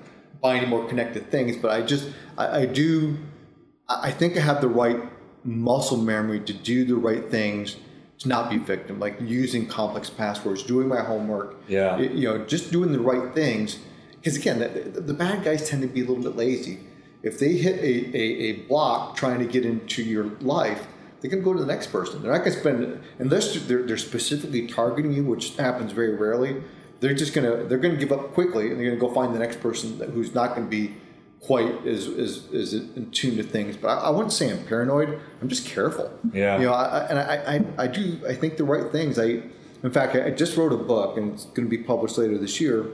buy 0.42 0.56
any 0.56 0.66
more 0.68 0.88
connected 0.88 1.30
things. 1.32 1.58
But 1.58 1.72
I 1.72 1.82
just, 1.82 2.10
I, 2.38 2.62
I 2.62 2.66
do, 2.66 3.18
I 3.88 4.12
think 4.12 4.38
I 4.38 4.42
have 4.42 4.62
the 4.62 4.68
right 4.68 5.00
muscle 5.44 5.98
memory 5.98 6.40
to 6.42 6.54
do 6.54 6.86
the 6.86 6.96
right 6.96 7.30
things 7.30 7.78
to 8.20 8.28
not 8.28 8.50
be 8.50 8.58
victim, 8.58 9.00
like 9.00 9.20
using 9.22 9.68
complex 9.68 10.10
passwords, 10.10 10.64
doing 10.64 10.88
my 10.88 11.02
homework. 11.02 11.56
Yeah. 11.68 11.98
You 12.00 12.30
know, 12.30 12.46
just 12.46 12.72
doing 12.72 12.92
the 12.92 13.00
right 13.00 13.34
things. 13.34 13.78
Because 14.12 14.38
again, 14.38 14.60
the, 14.60 15.02
the- 15.02 15.14
bad 15.14 15.44
guys 15.44 15.70
tend 15.70 15.82
to 15.82 15.88
be 15.88 16.02
a 16.02 16.06
little 16.06 16.24
bit 16.24 16.36
lazy. 16.36 16.80
If 17.22 17.40
they 17.40 17.54
hit 17.54 17.80
a, 17.80 18.18
a, 18.18 18.22
a 18.22 18.52
block 18.68 19.16
trying 19.16 19.40
to 19.40 19.46
get 19.46 19.66
into 19.66 20.04
your 20.04 20.26
life, 20.42 20.88
they're 21.20 21.32
going 21.32 21.44
to 21.44 21.46
go 21.46 21.54
to 21.54 21.60
the 21.60 21.66
next 21.66 21.88
person. 21.88 22.22
They're 22.22 22.32
not 22.32 22.40
going 22.40 22.54
to 22.54 22.60
spend 22.60 23.04
unless 23.20 23.56
they're, 23.66 23.84
they're 23.84 23.98
specifically 23.98 24.68
targeting 24.68 25.12
you, 25.12 25.26
which 25.26 25.56
happens 25.56 25.92
very 25.92 26.16
rarely. 26.16 26.62
They're 27.00 27.16
just 27.16 27.34
going 27.34 27.50
to 27.50 27.66
they're 27.66 27.80
going 27.80 27.96
to 27.96 28.00
give 28.00 28.12
up 28.12 28.34
quickly, 28.34 28.70
and 28.70 28.80
they're 28.80 28.86
going 28.88 29.00
to 29.00 29.06
go 29.08 29.14
find 29.14 29.34
the 29.34 29.40
next 29.40 29.60
person 29.60 29.98
that, 30.00 30.10
who's 30.10 30.34
not 30.36 30.56
going 30.56 30.68
to 30.68 30.70
be 30.70 30.96
quite 31.46 31.86
as, 31.86 32.08
as, 32.08 32.52
as 32.54 32.74
in 32.74 33.12
tune 33.12 33.38
to 33.38 33.44
things. 33.44 33.78
But 33.78 33.90
I, 33.90 34.08
I 34.08 34.10
wouldn't 34.10 34.34
say 34.34 34.52
I'm 34.52 34.66
paranoid. 34.66 35.20
I'm 35.42 35.50
just 35.50 35.68
careful. 35.68 36.12
Yeah. 36.34 36.58
You 36.58 36.66
know, 36.66 36.74
I, 36.74 37.06
and 37.08 37.20
I, 37.20 37.56
I, 37.56 37.84
I 37.84 37.88
do 37.88 38.20
I 38.28 38.34
think 38.34 38.58
the 38.58 38.64
right 38.64 38.92
things. 38.92 39.20
I 39.20 39.44
in 39.84 39.92
fact 39.92 40.16
I 40.16 40.32
just 40.32 40.58
wrote 40.58 40.74
a 40.74 40.78
book, 40.78 41.18
and 41.18 41.34
it's 41.34 41.46
going 41.46 41.70
to 41.70 41.78
be 41.78 41.84
published 41.84 42.18
later 42.18 42.38
this 42.38 42.60
year. 42.60 42.88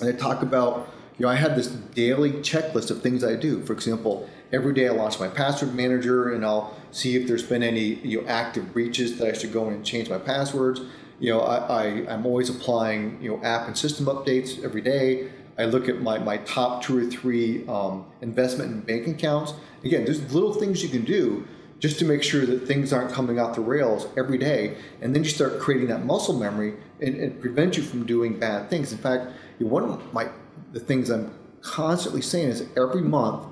And 0.00 0.08
I 0.08 0.12
talk 0.12 0.42
about, 0.42 0.88
you 1.18 1.26
know, 1.26 1.32
I 1.32 1.34
had 1.34 1.56
this 1.56 1.66
daily 1.66 2.32
checklist 2.32 2.90
of 2.90 3.02
things 3.02 3.22
I 3.22 3.34
do. 3.34 3.62
For 3.64 3.72
example, 3.72 4.28
every 4.52 4.72
day 4.72 4.88
I 4.88 4.92
launch 4.92 5.20
my 5.20 5.28
password 5.28 5.74
manager 5.74 6.32
and 6.32 6.44
I'll 6.44 6.76
see 6.92 7.16
if 7.16 7.26
there's 7.26 7.42
been 7.42 7.62
any 7.62 7.94
you 7.96 8.22
know, 8.22 8.28
active 8.28 8.72
breaches 8.72 9.18
that 9.18 9.28
I 9.28 9.32
should 9.36 9.52
go 9.52 9.66
in 9.68 9.74
and 9.74 9.84
change 9.84 10.08
my 10.08 10.18
passwords. 10.18 10.80
You 11.20 11.32
know, 11.32 11.40
I, 11.40 11.56
I, 11.56 11.84
I'm 12.08 12.24
always 12.24 12.48
applying, 12.48 13.20
you 13.20 13.30
know, 13.30 13.42
app 13.42 13.66
and 13.66 13.76
system 13.76 14.06
updates 14.06 14.62
every 14.62 14.80
day. 14.80 15.30
I 15.58 15.64
look 15.64 15.88
at 15.88 16.00
my, 16.00 16.18
my 16.18 16.38
top 16.38 16.82
two 16.82 16.98
or 16.98 17.04
three 17.04 17.66
um, 17.66 18.06
investment 18.20 18.70
and 18.70 18.86
bank 18.86 19.06
accounts. 19.08 19.54
Again, 19.84 20.04
there's 20.04 20.32
little 20.32 20.54
things 20.54 20.82
you 20.82 20.88
can 20.88 21.04
do 21.04 21.46
just 21.80 21.98
to 21.98 22.04
make 22.04 22.22
sure 22.22 22.44
that 22.46 22.66
things 22.66 22.92
aren't 22.92 23.12
coming 23.12 23.38
off 23.38 23.54
the 23.54 23.60
rails 23.60 24.08
every 24.16 24.38
day. 24.38 24.76
And 25.00 25.14
then 25.14 25.24
you 25.24 25.30
start 25.30 25.60
creating 25.60 25.88
that 25.88 26.04
muscle 26.04 26.38
memory 26.38 26.74
and, 27.00 27.16
and 27.16 27.40
prevent 27.40 27.76
you 27.76 27.82
from 27.82 28.06
doing 28.06 28.38
bad 28.38 28.70
things. 28.70 28.92
In 28.92 28.98
fact, 28.98 29.32
one 29.58 29.84
of 29.84 30.12
my 30.12 30.28
the 30.72 30.80
things 30.80 31.10
I'm 31.10 31.32
constantly 31.60 32.22
saying 32.22 32.48
is 32.48 32.66
every 32.76 33.02
month 33.02 33.46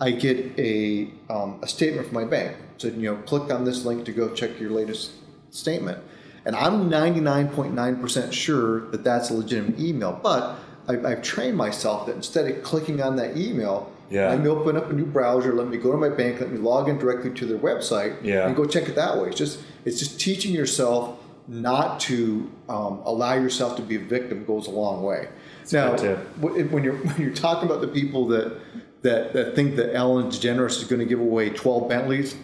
I 0.00 0.12
get 0.12 0.58
a, 0.58 1.10
um, 1.28 1.58
a 1.62 1.68
statement 1.68 2.06
from 2.06 2.14
my 2.14 2.24
bank. 2.24 2.56
So, 2.76 2.88
you 2.88 3.10
know, 3.10 3.16
click 3.22 3.52
on 3.52 3.64
this 3.64 3.84
link 3.84 4.04
to 4.04 4.12
go 4.12 4.32
check 4.32 4.60
your 4.60 4.70
latest 4.70 5.12
statement. 5.50 5.98
And 6.44 6.54
I'm 6.54 6.88
99.9% 6.88 8.32
sure 8.32 8.88
that 8.90 9.02
that's 9.02 9.30
a 9.30 9.34
legitimate 9.34 9.80
email. 9.80 10.18
But 10.22 10.56
I've, 10.88 11.04
I've 11.04 11.22
trained 11.22 11.56
myself 11.56 12.06
that 12.06 12.16
instead 12.16 12.50
of 12.50 12.62
clicking 12.62 13.02
on 13.02 13.16
that 13.16 13.36
email, 13.36 13.92
Yeah. 14.10 14.30
let 14.30 14.40
me 14.40 14.48
open 14.48 14.76
up 14.76 14.90
a 14.90 14.92
new 14.94 15.04
browser, 15.04 15.52
let 15.54 15.68
me 15.68 15.76
go 15.76 15.92
to 15.92 15.98
my 15.98 16.08
bank, 16.08 16.40
let 16.40 16.50
me 16.50 16.58
log 16.58 16.88
in 16.88 16.98
directly 16.98 17.30
to 17.34 17.46
their 17.46 17.58
website 17.58 18.16
Yeah. 18.22 18.46
and 18.46 18.56
go 18.56 18.64
check 18.64 18.88
it 18.88 18.94
that 18.96 19.18
way. 19.18 19.28
It's 19.28 19.36
just, 19.38 19.60
it's 19.84 19.98
just 19.98 20.18
teaching 20.18 20.54
yourself 20.54 21.18
not 21.46 22.00
to 22.00 22.50
um, 22.68 23.00
allow 23.04 23.34
yourself 23.34 23.76
to 23.76 23.82
be 23.82 23.96
a 23.96 24.00
victim 24.00 24.44
goes 24.44 24.66
a 24.66 24.70
long 24.70 25.02
way. 25.02 25.28
now, 25.72 25.94
tip. 25.96 26.18
wh- 26.40 26.72
when 26.72 26.82
you're 26.84 26.96
when 27.08 27.20
you're 27.20 27.34
talking 27.34 27.68
about 27.68 27.80
the 27.82 27.88
people 27.88 28.26
that 28.28 28.58
that, 29.02 29.32
that 29.32 29.54
think 29.54 29.76
that 29.76 29.94
Ellen 29.94 30.26
DeGeneres 30.26 30.78
is 30.78 30.84
going 30.84 31.00
to 31.00 31.06
give 31.06 31.20
away 31.20 31.50
12 31.50 31.88
Bentleys, 31.88 32.34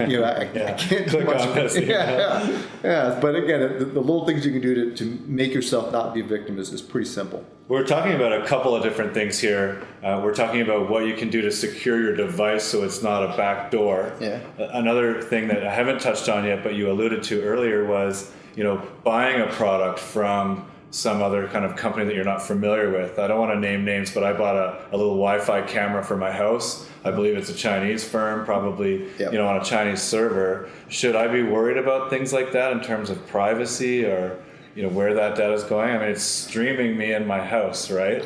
you 0.00 0.20
know, 0.20 0.24
I, 0.24 0.42
I 0.42 0.44
can't 0.74 0.78
do 0.78 1.04
Click 1.04 1.26
much. 1.26 1.54
this, 1.54 1.76
yeah, 1.78 1.86
yeah. 1.86 2.48
yeah, 2.48 2.62
yeah. 2.82 3.18
But 3.20 3.34
again, 3.34 3.78
the, 3.78 3.84
the 3.84 4.00
little 4.00 4.24
things 4.24 4.46
you 4.46 4.52
can 4.52 4.60
do 4.60 4.74
to, 4.74 4.96
to 4.96 5.04
make 5.26 5.52
yourself 5.52 5.92
not 5.92 6.14
be 6.14 6.20
a 6.20 6.24
victim 6.24 6.58
is, 6.58 6.72
is 6.72 6.80
pretty 6.80 7.08
simple. 7.08 7.44
We're 7.66 7.86
talking 7.86 8.12
about 8.14 8.32
a 8.32 8.46
couple 8.46 8.74
of 8.74 8.82
different 8.82 9.12
things 9.12 9.38
here. 9.38 9.86
Uh, 10.02 10.20
we're 10.24 10.34
talking 10.34 10.62
about 10.62 10.88
what 10.88 11.04
you 11.04 11.14
can 11.14 11.28
do 11.28 11.42
to 11.42 11.50
secure 11.50 12.00
your 12.00 12.16
device 12.16 12.64
so 12.64 12.82
it's 12.82 13.02
not 13.02 13.22
a 13.22 13.36
back 13.36 13.70
door. 13.70 14.14
Yeah. 14.20 14.40
Another 14.58 15.20
thing 15.20 15.48
that 15.48 15.66
I 15.66 15.74
haven't 15.74 16.00
touched 16.00 16.30
on 16.30 16.46
yet, 16.46 16.62
but 16.62 16.74
you 16.74 16.90
alluded 16.90 17.22
to 17.24 17.42
earlier 17.42 17.84
was, 17.84 18.32
you 18.56 18.64
know, 18.64 18.80
buying 19.04 19.42
a 19.42 19.48
product 19.48 19.98
from 19.98 20.66
some 20.90 21.20
other 21.22 21.46
kind 21.48 21.64
of 21.64 21.76
company 21.76 22.06
that 22.06 22.14
you're 22.14 22.24
not 22.24 22.40
familiar 22.40 22.90
with. 22.90 23.18
I 23.18 23.26
don't 23.26 23.38
want 23.38 23.52
to 23.52 23.60
name 23.60 23.84
names, 23.84 24.12
but 24.12 24.24
I 24.24 24.32
bought 24.32 24.56
a, 24.56 24.86
a 24.90 24.96
little 24.96 25.16
Wi-Fi 25.16 25.62
camera 25.62 26.02
for 26.02 26.16
my 26.16 26.32
house. 26.32 26.88
I 27.04 27.10
believe 27.10 27.36
it's 27.36 27.50
a 27.50 27.54
Chinese 27.54 28.02
firm, 28.08 28.44
probably 28.44 29.06
Yep. 29.18 29.32
you 29.32 29.38
know 29.38 29.46
on 29.48 29.58
a 29.60 29.64
Chinese 29.64 30.00
server. 30.02 30.68
Should 30.88 31.14
I 31.14 31.28
be 31.28 31.42
worried 31.42 31.76
about 31.76 32.08
things 32.10 32.32
like 32.32 32.52
that 32.52 32.72
in 32.72 32.80
terms 32.80 33.10
of 33.10 33.26
privacy 33.26 34.04
or 34.04 34.42
you 34.74 34.82
know 34.82 34.88
where 34.88 35.12
that 35.14 35.36
data 35.36 35.52
is 35.52 35.64
going? 35.64 35.90
I 35.94 35.98
mean, 35.98 36.08
it's 36.08 36.22
streaming 36.22 36.96
me 36.96 37.12
in 37.12 37.26
my 37.26 37.44
house, 37.44 37.90
right? 37.90 38.24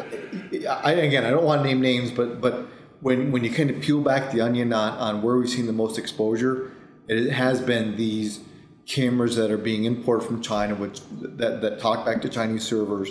I, 0.84 0.92
again, 0.92 1.24
I 1.24 1.30
don't 1.30 1.44
want 1.44 1.62
to 1.62 1.68
name 1.68 1.80
names, 1.80 2.10
but 2.12 2.40
but 2.40 2.66
when 3.00 3.32
when 3.32 3.42
you 3.42 3.50
kind 3.50 3.70
of 3.70 3.80
peel 3.80 4.00
back 4.00 4.30
the 4.32 4.40
onion 4.40 4.72
on, 4.72 4.92
on 4.98 5.22
where 5.22 5.36
we've 5.36 5.50
seen 5.50 5.66
the 5.66 5.72
most 5.72 5.98
exposure, 5.98 6.70
it 7.08 7.32
has 7.32 7.60
been 7.60 7.96
these 7.96 8.40
cameras 8.86 9.36
that 9.36 9.50
are 9.50 9.58
being 9.58 9.84
imported 9.84 10.26
from 10.26 10.42
China, 10.42 10.74
which 10.74 11.00
that, 11.20 11.60
that 11.62 11.80
talk 11.80 12.04
back 12.04 12.22
to 12.22 12.28
Chinese 12.28 12.64
servers, 12.64 13.10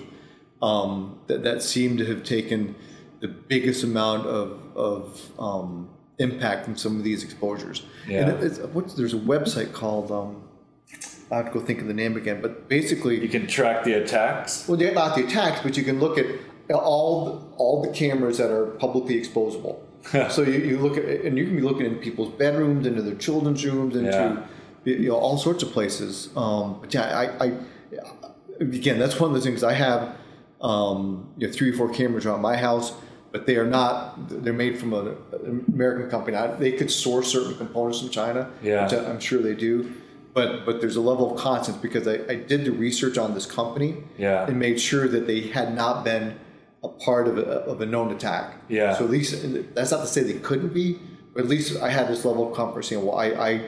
um, 0.61 1.19
that 1.27 1.43
that 1.43 1.63
seem 1.63 1.97
to 1.97 2.05
have 2.05 2.23
taken 2.23 2.75
the 3.19 3.27
biggest 3.27 3.83
amount 3.83 4.27
of 4.27 4.59
of 4.75 5.31
um, 5.39 5.89
impact 6.19 6.65
from 6.65 6.77
some 6.77 6.97
of 6.97 7.03
these 7.03 7.23
exposures. 7.23 7.83
Yeah. 8.07 8.21
And 8.21 8.29
it, 8.31 8.43
it's, 8.43 8.59
what's, 8.59 8.93
there's 8.93 9.13
a 9.13 9.19
website 9.19 9.73
called 9.73 10.11
um, 10.11 10.43
I 11.31 11.37
have 11.37 11.45
to 11.47 11.51
go 11.51 11.65
think 11.65 11.79
of 11.79 11.87
the 11.87 11.93
name 11.93 12.17
again, 12.17 12.41
but 12.41 12.67
basically 12.67 13.21
You 13.21 13.29
can 13.29 13.47
track 13.47 13.83
the 13.83 13.93
attacks. 13.93 14.67
well, 14.67 14.77
not 14.93 15.15
the 15.15 15.25
attacks, 15.25 15.61
but 15.61 15.77
you 15.77 15.83
can 15.83 15.99
look 15.99 16.17
at 16.17 16.25
all 16.73 17.53
all 17.57 17.81
the 17.81 17.89
cameras 17.89 18.37
that 18.37 18.51
are 18.51 18.67
publicly 18.67 19.19
exposable. 19.19 19.79
so 20.31 20.41
you, 20.41 20.59
you 20.59 20.79
look 20.79 20.97
at 20.97 21.05
and 21.05 21.37
you 21.37 21.45
can 21.45 21.55
be 21.55 21.61
looking 21.61 21.85
into 21.85 21.99
people's 21.99 22.33
bedrooms, 22.33 22.85
into 22.85 23.01
their 23.01 23.15
children's 23.15 23.65
rooms, 23.65 23.95
into 23.95 24.11
Yeah. 24.11 24.43
You 24.85 25.09
know 25.09 25.15
all 25.15 25.37
sorts 25.37 25.63
of 25.63 25.71
places. 25.71 26.29
Um, 26.35 26.77
but 26.81 26.93
yeah, 26.93 27.03
I, 27.17 27.45
I 27.45 27.51
again 28.59 28.99
that's 28.99 29.19
one 29.19 29.29
of 29.31 29.35
the 29.35 29.41
things 29.41 29.63
I 29.63 29.73
have. 29.73 30.15
Um, 30.61 31.33
you 31.37 31.47
know, 31.47 31.53
three 31.53 31.71
or 31.71 31.73
four 31.73 31.89
cameras 31.89 32.23
around 32.27 32.41
my 32.41 32.55
house, 32.55 32.93
but 33.31 33.47
they 33.47 33.55
are 33.55 33.65
not. 33.65 34.29
They're 34.43 34.53
made 34.53 34.77
from 34.77 34.93
a- 34.93 35.15
an 35.43 35.65
American 35.73 36.07
company. 36.11 36.37
I, 36.37 36.47
they 36.55 36.71
could 36.73 36.91
source 36.91 37.31
certain 37.31 37.55
components 37.57 37.99
from 37.99 38.09
China, 38.09 38.51
Yeah. 38.61 38.83
which 38.83 38.93
I'm 38.93 39.19
sure 39.19 39.41
they 39.41 39.55
do. 39.55 39.91
But 40.35 40.65
but 40.67 40.79
there's 40.79 40.97
a 40.97 41.01
level 41.01 41.33
of 41.33 41.41
confidence 41.41 41.81
because 41.81 42.07
I, 42.07 42.19
I 42.29 42.35
did 42.35 42.63
the 42.65 42.71
research 42.71 43.17
on 43.17 43.33
this 43.33 43.47
company 43.47 44.03
Yeah. 44.19 44.45
and 44.45 44.59
made 44.59 44.79
sure 44.79 45.07
that 45.07 45.25
they 45.25 45.41
had 45.47 45.73
not 45.75 46.05
been 46.05 46.35
a 46.83 46.89
part 46.89 47.27
of 47.27 47.39
a, 47.39 47.41
of 47.41 47.81
a 47.81 47.85
known 47.87 48.11
attack. 48.11 48.61
Yeah. 48.69 48.93
So 48.95 49.05
at 49.05 49.09
least 49.09 49.33
that's 49.73 49.89
not 49.91 50.01
to 50.01 50.07
say 50.07 50.21
they 50.21 50.39
couldn't 50.39 50.73
be, 50.75 50.99
but 51.33 51.43
at 51.43 51.49
least 51.49 51.81
I 51.81 51.89
had 51.89 52.07
this 52.07 52.23
level 52.23 52.49
of 52.51 52.55
comfort 52.55 52.83
saying, 52.85 53.03
well, 53.05 53.17
I, 53.17 53.25
I, 53.49 53.61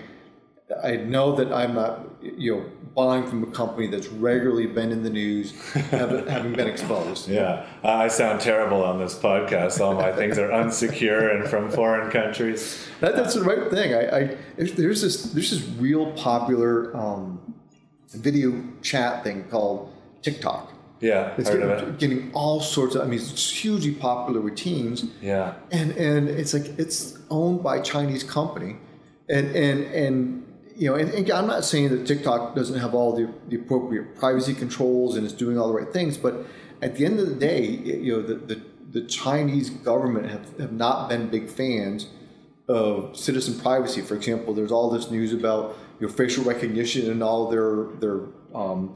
I 0.84 0.95
know 0.95 1.36
that 1.36 1.52
I'm 1.52 1.76
not, 1.76 2.08
you 2.21 2.56
know, 2.56 2.65
buying 2.95 3.28
from 3.28 3.43
a 3.43 3.47
company 3.47 3.88
that's 3.88 4.08
regularly 4.08 4.67
been 4.67 4.91
in 4.91 5.04
the 5.04 5.10
news, 5.10 5.52
having, 5.73 6.54
been 6.54 6.67
exposed. 6.67 7.28
Yeah, 7.28 7.65
I 7.84 8.08
sound 8.08 8.39
terrible 8.39 8.84
on 8.84 8.99
this 8.99 9.17
podcast. 9.17 9.80
All 9.82 9.93
my 9.93 10.12
things 10.12 10.38
are 10.38 10.49
unsecure 10.49 11.36
and 11.36 11.49
from 11.49 11.69
foreign 11.69 12.12
countries. 12.12 12.88
That, 13.02 13.15
that's 13.15 13.34
the 13.34 13.43
right 13.43 13.69
thing. 13.69 13.93
I, 13.93 14.17
I 14.17 14.38
there's 14.58 15.02
this 15.02 15.23
there's 15.34 15.52
this 15.52 15.67
real 15.78 16.12
popular 16.13 16.95
um, 16.95 17.56
video 18.10 18.63
chat 18.82 19.23
thing 19.23 19.43
called 19.45 19.91
TikTok. 20.21 20.71
Yeah, 21.02 21.34
It's 21.38 21.49
heard 21.49 21.63
of 21.63 21.69
getting, 21.80 21.89
it. 21.89 21.99
getting 21.99 22.34
all 22.34 22.62
sorts 22.62 22.95
of. 22.95 23.02
I 23.02 23.06
mean, 23.06 23.19
it's 23.19 23.49
hugely 23.52 23.91
popular 23.91 24.39
with 24.39 24.56
teens. 24.56 25.04
Yeah, 25.21 25.56
and 25.71 25.91
and 25.97 26.30
it's 26.30 26.54
like 26.54 26.80
it's 26.80 27.17
owned 27.30 27.62
by 27.62 27.78
a 27.78 27.84
Chinese 27.84 28.23
company, 28.23 28.78
and 29.28 29.54
and 29.54 29.84
and 29.93 30.53
you 30.76 30.90
know, 30.90 30.96
and, 30.96 31.10
and 31.12 31.30
I'm 31.32 31.48
not 31.48 31.66
saying 31.66 31.90
that 31.90 32.08
TikTok 32.08 32.56
doesn't 32.56 32.80
have 32.80 32.94
all 32.94 33.16
the, 33.16 33.32
the 33.48 33.58
appropriate 33.58 34.16
privacy 34.16 34.54
controls 34.54 35.16
and 35.16 35.26
is 35.26 35.34
doing 35.34 35.58
all 35.58 35.68
the 35.68 35.74
right 35.74 35.92
things, 35.92 36.18
but 36.18 36.46
at 36.82 36.96
the 36.96 37.06
end 37.06 37.20
of 37.20 37.28
the 37.28 37.36
day, 37.36 37.66
you 37.66 38.14
know, 38.14 38.22
the 38.22 38.36
the, 38.36 38.62
the 38.92 39.02
Chinese 39.08 39.70
government 39.70 40.30
have, 40.30 40.58
have 40.60 40.72
not 40.72 41.10
been 41.10 41.28
big 41.28 41.50
fans 41.50 42.08
of 42.68 43.18
citizen 43.18 43.60
privacy. 43.60 44.02
For 44.02 44.16
example, 44.16 44.54
there's 44.54 44.72
all 44.72 44.90
this 44.90 45.12
news 45.12 45.34
about 45.34 45.78
your 46.00 46.10
facial 46.10 46.44
recognition 46.44 47.10
in 47.10 47.22
all 47.22 47.50
their 47.50 47.86
their 48.00 48.22
um, 48.54 48.96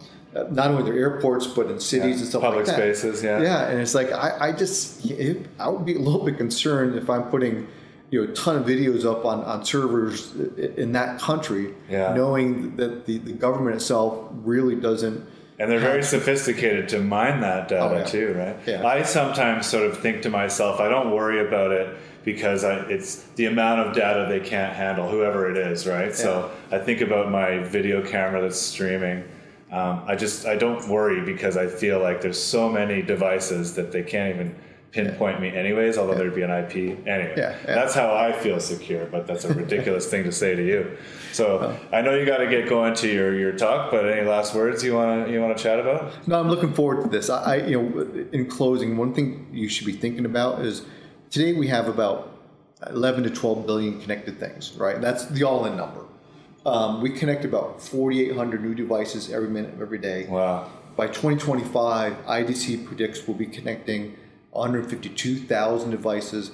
not 0.52 0.70
only 0.70 0.84
their 0.84 1.00
airports 1.00 1.48
but 1.48 1.68
in 1.68 1.80
cities 1.80 2.20
and 2.20 2.30
stuff 2.30 2.42
public 2.42 2.68
like 2.68 2.78
that. 2.78 2.96
spaces. 2.96 3.24
Yeah, 3.24 3.42
Yeah, 3.42 3.70
and 3.70 3.80
it's 3.80 3.96
like 3.96 4.12
I, 4.12 4.50
I 4.50 4.52
just 4.52 5.06
it, 5.06 5.48
I 5.60 5.70
would 5.70 5.86
be 5.86 5.96
a 5.96 6.00
little 6.00 6.24
bit 6.24 6.38
concerned 6.38 6.96
if 6.96 7.10
I'm 7.10 7.24
putting 7.24 7.68
you 8.10 8.24
know 8.26 8.32
a 8.32 8.36
ton 8.36 8.56
of 8.56 8.65
videos 8.65 9.06
up 9.06 9.26
on, 9.26 9.43
on 9.43 9.65
servers 9.65 10.34
in 10.78 10.93
that 10.93 11.20
country, 11.20 11.74
Yeah. 11.89 12.13
knowing 12.13 12.76
that 12.78 13.06
the, 13.06 13.17
the 13.17 13.34
government 13.34 13.76
itself 13.78 14.30
really 14.43 14.76
doesn't. 14.76 15.26
And 15.60 15.72
they're 15.72 15.80
very 15.80 16.04
sophisticated 16.04 16.88
to 16.89 17.00
mine 17.00 17.41
that 17.41 17.67
data 17.67 17.84
Oh, 17.96 17.98
yeah. 17.98 18.04
too, 18.06 18.34
right? 18.38 18.58
Yeah. 18.67 18.86
I 18.86 19.02
sometimes 19.02 19.65
sort 19.65 19.88
of 19.88 19.98
think 19.98 20.22
to 20.22 20.30
myself, 20.30 20.80
I 20.80 20.88
don't 20.88 21.12
worry 21.12 21.46
about 21.46 21.72
it 21.72 21.98
because 22.24 22.63
I, 22.63 22.76
it's 22.88 23.24
the 23.36 23.46
amount 23.48 23.80
of 23.88 23.96
data 23.96 24.28
they 24.30 24.39
can't 24.39 24.74
handle, 24.76 25.10
whoever 25.10 25.50
it 25.50 25.58
is, 25.58 25.88
right? 25.88 26.13
So 26.13 26.52
I 26.72 26.78
think 26.78 27.02
about 27.02 27.32
my 27.32 27.60
video 27.63 28.06
camera 28.06 28.39
that's 28.41 28.60
streaming. 28.62 29.24
Um, 29.72 30.04
I 30.06 30.15
just 30.15 30.46
I 30.46 30.56
don't 30.56 30.88
worry 30.88 31.22
because 31.26 31.58
I 31.58 31.67
feel 31.67 32.00
like 32.00 32.22
there's 32.22 32.41
so 32.41 32.70
many 32.70 33.02
devices 33.02 33.74
that 33.76 33.91
they 33.91 34.04
can't 34.04 34.34
even 34.36 34.56
pinpoint 34.91 35.41
me 35.41 35.50
anyways, 35.50 35.97
although 35.97 36.15
there'd 36.15 36.36
be 36.36 36.41
an 36.41 36.52
IP 36.52 36.76
anyway. 37.08 37.34
Yeah, 37.38 37.56
yeah. 37.65 37.76
That's 37.76 37.93
how 37.93 38.15
I 38.15 38.32
feel 38.32 38.60
secure, 38.60 39.06
but 39.06 39.28
that's 39.28 39.45
a 39.45 39.54
ridiculous 39.54 40.10
thing 40.10 40.23
to 40.23 40.32
say 40.32 40.56
to 40.56 40.65
you. 40.65 40.97
So 41.34 41.78
I 41.91 42.02
know 42.02 42.15
you 42.15 42.26
got 42.26 42.38
to 42.38 42.47
get 42.47 42.69
going 42.69 42.95
to 42.95 43.08
your, 43.08 43.38
your 43.38 43.52
talk, 43.52 43.91
but 43.91 44.10
any 44.10 44.28
last 44.28 44.56
words 44.56 44.84
you 44.84 44.95
want 44.95 45.26
to 45.26 45.32
you 45.32 45.41
want 45.41 45.58
to 45.58 45.62
chat 45.62 45.80
about? 45.80 46.28
No, 46.28 46.39
I'm 46.39 46.50
looking 46.50 46.73
forward 46.73 47.04
to 47.04 47.10
this. 47.10 47.30
I, 47.30 47.56
I 47.56 47.56
you 47.67 47.82
know, 47.82 48.28
in 48.32 48.47
closing, 48.47 48.97
one 48.97 49.13
thing 49.13 49.47
you 49.52 49.67
should 49.67 49.86
be 49.86 49.93
thinking 49.93 50.26
about 50.26 50.65
is 50.65 50.86
today 51.30 51.54
we 51.54 51.67
have 51.67 51.88
about 51.88 52.34
11 52.88 53.23
to 53.23 53.30
12 53.30 53.65
billion 53.65 54.00
connected 54.02 54.39
things, 54.39 54.73
right? 54.78 55.02
That's 55.02 55.26
the 55.26 55.43
all-in 55.43 55.76
number. 55.76 56.06
Um, 56.65 57.02
we 57.02 57.10
connect 57.10 57.45
about 57.45 57.82
4,800 57.82 58.62
new 58.62 58.76
devices 58.76 59.32
every 59.32 59.50
minute 59.50 59.73
of 59.73 59.82
every 59.82 60.00
day. 60.00 60.28
Wow. 60.28 60.69
By 60.95 61.08
2025, 61.08 62.26
IDC 62.26 62.86
predicts 62.86 63.26
we'll 63.28 63.38
be 63.38 63.45
connecting 63.45 64.17
152,000 64.51 65.91
devices 65.91 66.51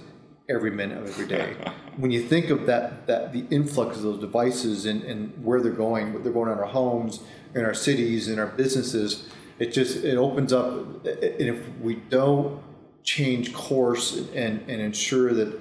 every 0.50 0.72
minute 0.72 0.98
of 0.98 1.08
every 1.08 1.28
day. 1.28 1.56
when 1.98 2.12
you 2.12 2.22
think 2.22 2.50
of 2.50 2.66
that, 2.66 3.08
that 3.08 3.34
the 3.34 3.46
influx 3.50 3.98
of 3.98 4.04
those 4.04 4.20
devices 4.20 4.86
and, 4.86 5.04
and 5.04 5.44
where 5.44 5.62
they're 5.62 5.72
going, 5.72 6.14
what 6.14 6.24
they're 6.24 6.34
going 6.34 6.52
in 6.52 6.58
our 6.58 6.66
homes, 6.66 7.20
in 7.56 7.64
our 7.64 7.74
cities, 7.74 8.28
in 8.28 8.40
our 8.40 8.48
businesses, 8.48 9.30
it 9.60 9.72
just 9.72 10.04
it 10.04 10.18
opens 10.18 10.52
up. 10.52 11.06
And 11.06 11.42
if 11.42 11.70
we 11.80 11.96
don't 11.96 12.62
change 13.04 13.54
course 13.54 14.18
and, 14.34 14.62
and 14.68 14.82
ensure 14.82 15.34
that 15.34 15.60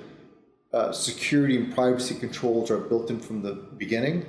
uh, 0.72 0.90
security 0.90 1.56
and 1.56 1.74
privacy 1.74 2.14
controls 2.14 2.70
are 2.70 2.78
built 2.78 3.10
in 3.10 3.20
from 3.20 3.42
the 3.42 3.52
beginning, 3.76 4.22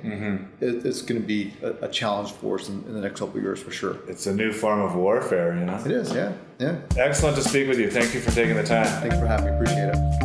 it, 0.60 0.84
it's 0.84 1.00
going 1.00 1.20
to 1.20 1.26
be 1.26 1.54
a, 1.62 1.86
a 1.86 1.88
challenge 1.88 2.32
for 2.32 2.58
us 2.58 2.68
in, 2.68 2.84
in 2.86 2.92
the 2.94 3.00
next 3.00 3.20
couple 3.20 3.36
of 3.36 3.42
years 3.42 3.62
for 3.62 3.70
sure. 3.70 3.98
It's 4.08 4.26
a 4.26 4.34
new 4.34 4.52
form 4.52 4.80
of 4.80 4.94
warfare, 4.94 5.56
you 5.56 5.64
know. 5.64 5.76
It 5.84 5.90
is, 5.90 6.12
yeah, 6.12 6.32
yeah. 6.58 6.80
Excellent 6.96 7.36
to 7.36 7.42
speak 7.42 7.68
with 7.68 7.78
you. 7.78 7.90
Thank 7.90 8.14
you 8.14 8.20
for 8.20 8.30
taking 8.30 8.56
the 8.56 8.62
time. 8.62 8.86
Thanks 9.00 9.18
for 9.18 9.26
having 9.26 9.46
me. 9.46 9.52
Appreciate 9.56 9.90
it. 9.94 10.23